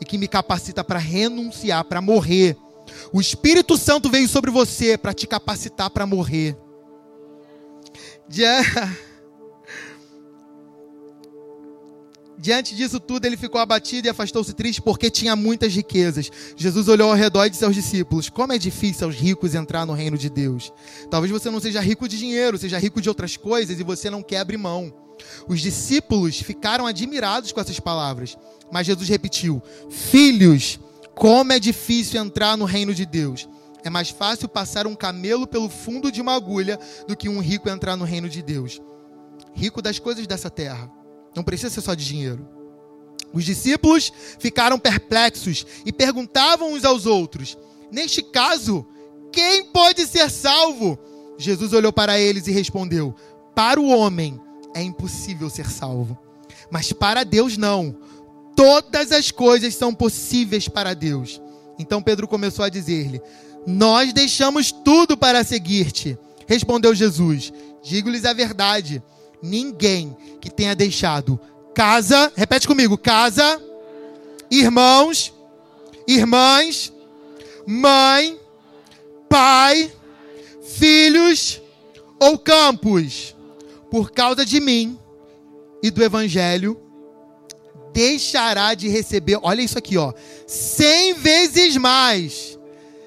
[0.00, 2.58] e que me capacita para renunciar, para morrer
[3.12, 6.56] o Espírito Santo veio sobre você para te capacitar para morrer.
[12.42, 16.28] Diante disso tudo, ele ficou abatido e afastou-se triste porque tinha muitas riquezas.
[16.56, 19.92] Jesus olhou ao redor e disse aos discípulos: Como é difícil aos ricos entrar no
[19.92, 20.72] reino de Deus.
[21.08, 24.24] Talvez você não seja rico de dinheiro, seja rico de outras coisas e você não
[24.24, 24.92] quer abrir mão.
[25.46, 28.36] Os discípulos ficaram admirados com essas palavras,
[28.72, 30.80] mas Jesus repetiu: Filhos,
[31.14, 33.48] como é difícil entrar no reino de Deus.
[33.84, 36.76] É mais fácil passar um camelo pelo fundo de uma agulha
[37.06, 38.82] do que um rico entrar no reino de Deus.
[39.54, 40.90] Rico das coisas dessa terra.
[41.34, 42.46] Não precisa ser só de dinheiro.
[43.32, 47.56] Os discípulos ficaram perplexos e perguntavam uns aos outros:
[47.90, 48.86] Neste caso,
[49.32, 50.98] quem pode ser salvo?
[51.38, 53.14] Jesus olhou para eles e respondeu:
[53.54, 54.40] Para o homem
[54.74, 56.18] é impossível ser salvo,
[56.70, 57.96] mas para Deus não
[58.54, 61.40] todas as coisas são possíveis para Deus.
[61.78, 63.20] Então Pedro começou a dizer-lhe:
[63.66, 66.18] Nós deixamos tudo para seguir-te.
[66.46, 67.52] Respondeu Jesus:
[67.82, 69.02] Digo-lhes a verdade.
[69.42, 71.38] Ninguém que tenha deixado
[71.74, 73.60] casa, repete comigo: casa,
[74.50, 75.32] irmãos,
[76.06, 76.92] irmãs,
[77.66, 78.38] mãe,
[79.28, 79.92] pai,
[80.62, 81.60] filhos
[82.20, 83.34] ou campos,
[83.90, 84.98] por causa de mim
[85.82, 86.80] e do evangelho,
[87.92, 90.12] deixará de receber, olha isso aqui, ó,
[90.46, 92.58] cem vezes mais.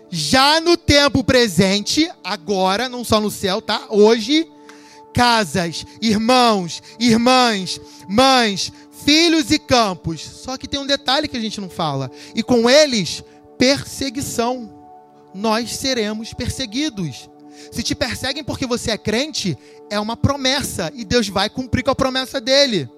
[0.09, 3.87] Já no tempo presente, agora, não só no céu, tá?
[3.89, 4.47] Hoje,
[5.15, 8.71] casas, irmãos, irmãs, mães,
[9.05, 10.21] filhos e campos.
[10.21, 12.11] Só que tem um detalhe que a gente não fala.
[12.35, 13.23] E com eles,
[13.57, 14.69] perseguição.
[15.33, 17.29] Nós seremos perseguidos.
[17.71, 19.57] Se te perseguem porque você é crente,
[19.89, 22.89] é uma promessa e Deus vai cumprir com a promessa dele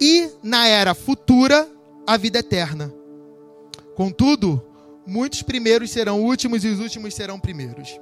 [0.00, 1.68] e na era futura
[2.06, 2.92] a vida eterna.
[3.94, 4.62] Contudo,
[5.06, 7.98] muitos primeiros serão últimos e os últimos serão primeiros.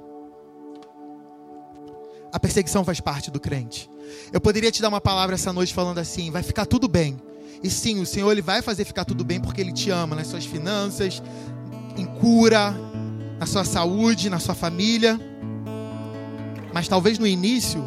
[2.35, 3.89] A perseguição faz parte do crente.
[4.33, 7.15] Eu poderia te dar uma palavra essa noite falando assim: vai ficar tudo bem.
[7.63, 10.27] E sim, o Senhor ele vai fazer ficar tudo bem porque ele te ama nas
[10.27, 11.23] suas finanças,
[11.95, 12.75] em cura,
[13.39, 15.17] na sua saúde, na sua família.
[16.73, 17.81] Mas talvez no início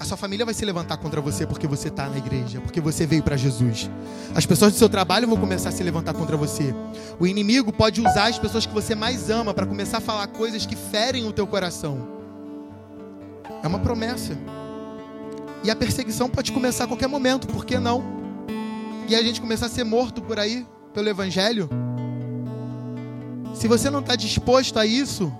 [0.00, 3.06] a sua família vai se levantar contra você porque você está na igreja, porque você
[3.06, 3.88] veio para Jesus.
[4.34, 6.74] As pessoas do seu trabalho vão começar a se levantar contra você.
[7.20, 10.66] O inimigo pode usar as pessoas que você mais ama para começar a falar coisas
[10.66, 12.13] que ferem o teu coração.
[13.64, 14.36] É uma promessa.
[15.64, 18.04] E a perseguição pode começar a qualquer momento, por que não?
[19.08, 21.70] E a gente começar a ser morto por aí, pelo Evangelho.
[23.54, 25.32] Se você não está disposto a isso,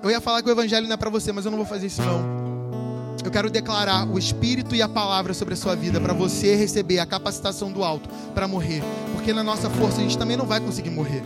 [0.00, 1.86] eu ia falar que o evangelho não é para você, mas eu não vou fazer
[1.86, 3.16] isso não.
[3.24, 7.00] Eu quero declarar o Espírito e a palavra sobre a sua vida para você receber
[7.00, 8.82] a capacitação do alto para morrer.
[9.14, 11.24] Porque na nossa força a gente também não vai conseguir morrer.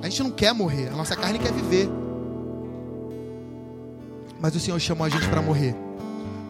[0.00, 1.90] A gente não quer morrer, a nossa carne quer viver.
[4.40, 5.74] Mas o Senhor chamou a gente para morrer.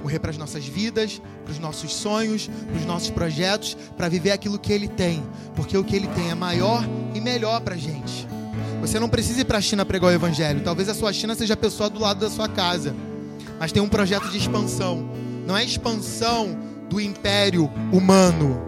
[0.03, 4.30] Morrer para as nossas vidas, para os nossos sonhos, para os nossos projetos, para viver
[4.30, 5.22] aquilo que Ele tem.
[5.55, 6.84] Porque o que Ele tem é maior
[7.14, 8.26] e melhor para a gente.
[8.80, 10.61] Você não precisa ir para a China pregar o Evangelho.
[10.62, 12.95] Talvez a sua China seja a pessoa do lado da sua casa.
[13.59, 15.09] Mas tem um projeto de expansão.
[15.47, 16.57] Não é expansão
[16.89, 18.61] do império humano.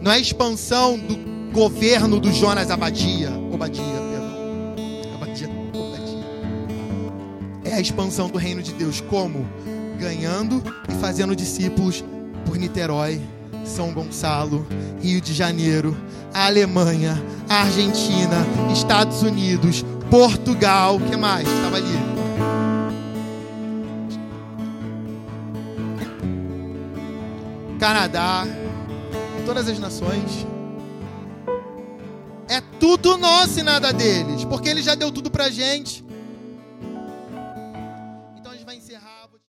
[0.00, 1.16] Não é expansão do
[1.52, 3.32] governo do Jonas Abadia.
[3.52, 3.82] Obadia,
[7.68, 9.00] É a expansão do reino de Deus.
[9.02, 9.46] Como?
[9.98, 12.02] Ganhando e fazendo discípulos
[12.46, 13.20] por Niterói,
[13.62, 14.66] São Gonçalo,
[15.02, 15.94] Rio de Janeiro,
[16.32, 18.36] Alemanha, Argentina,
[18.72, 21.46] Estados Unidos, Portugal, o que mais?
[21.46, 21.98] Estava ali.
[27.78, 28.46] Canadá,
[29.44, 30.46] todas as nações.
[32.48, 36.07] É tudo nosso e nada deles, porque ele já deu tudo pra gente.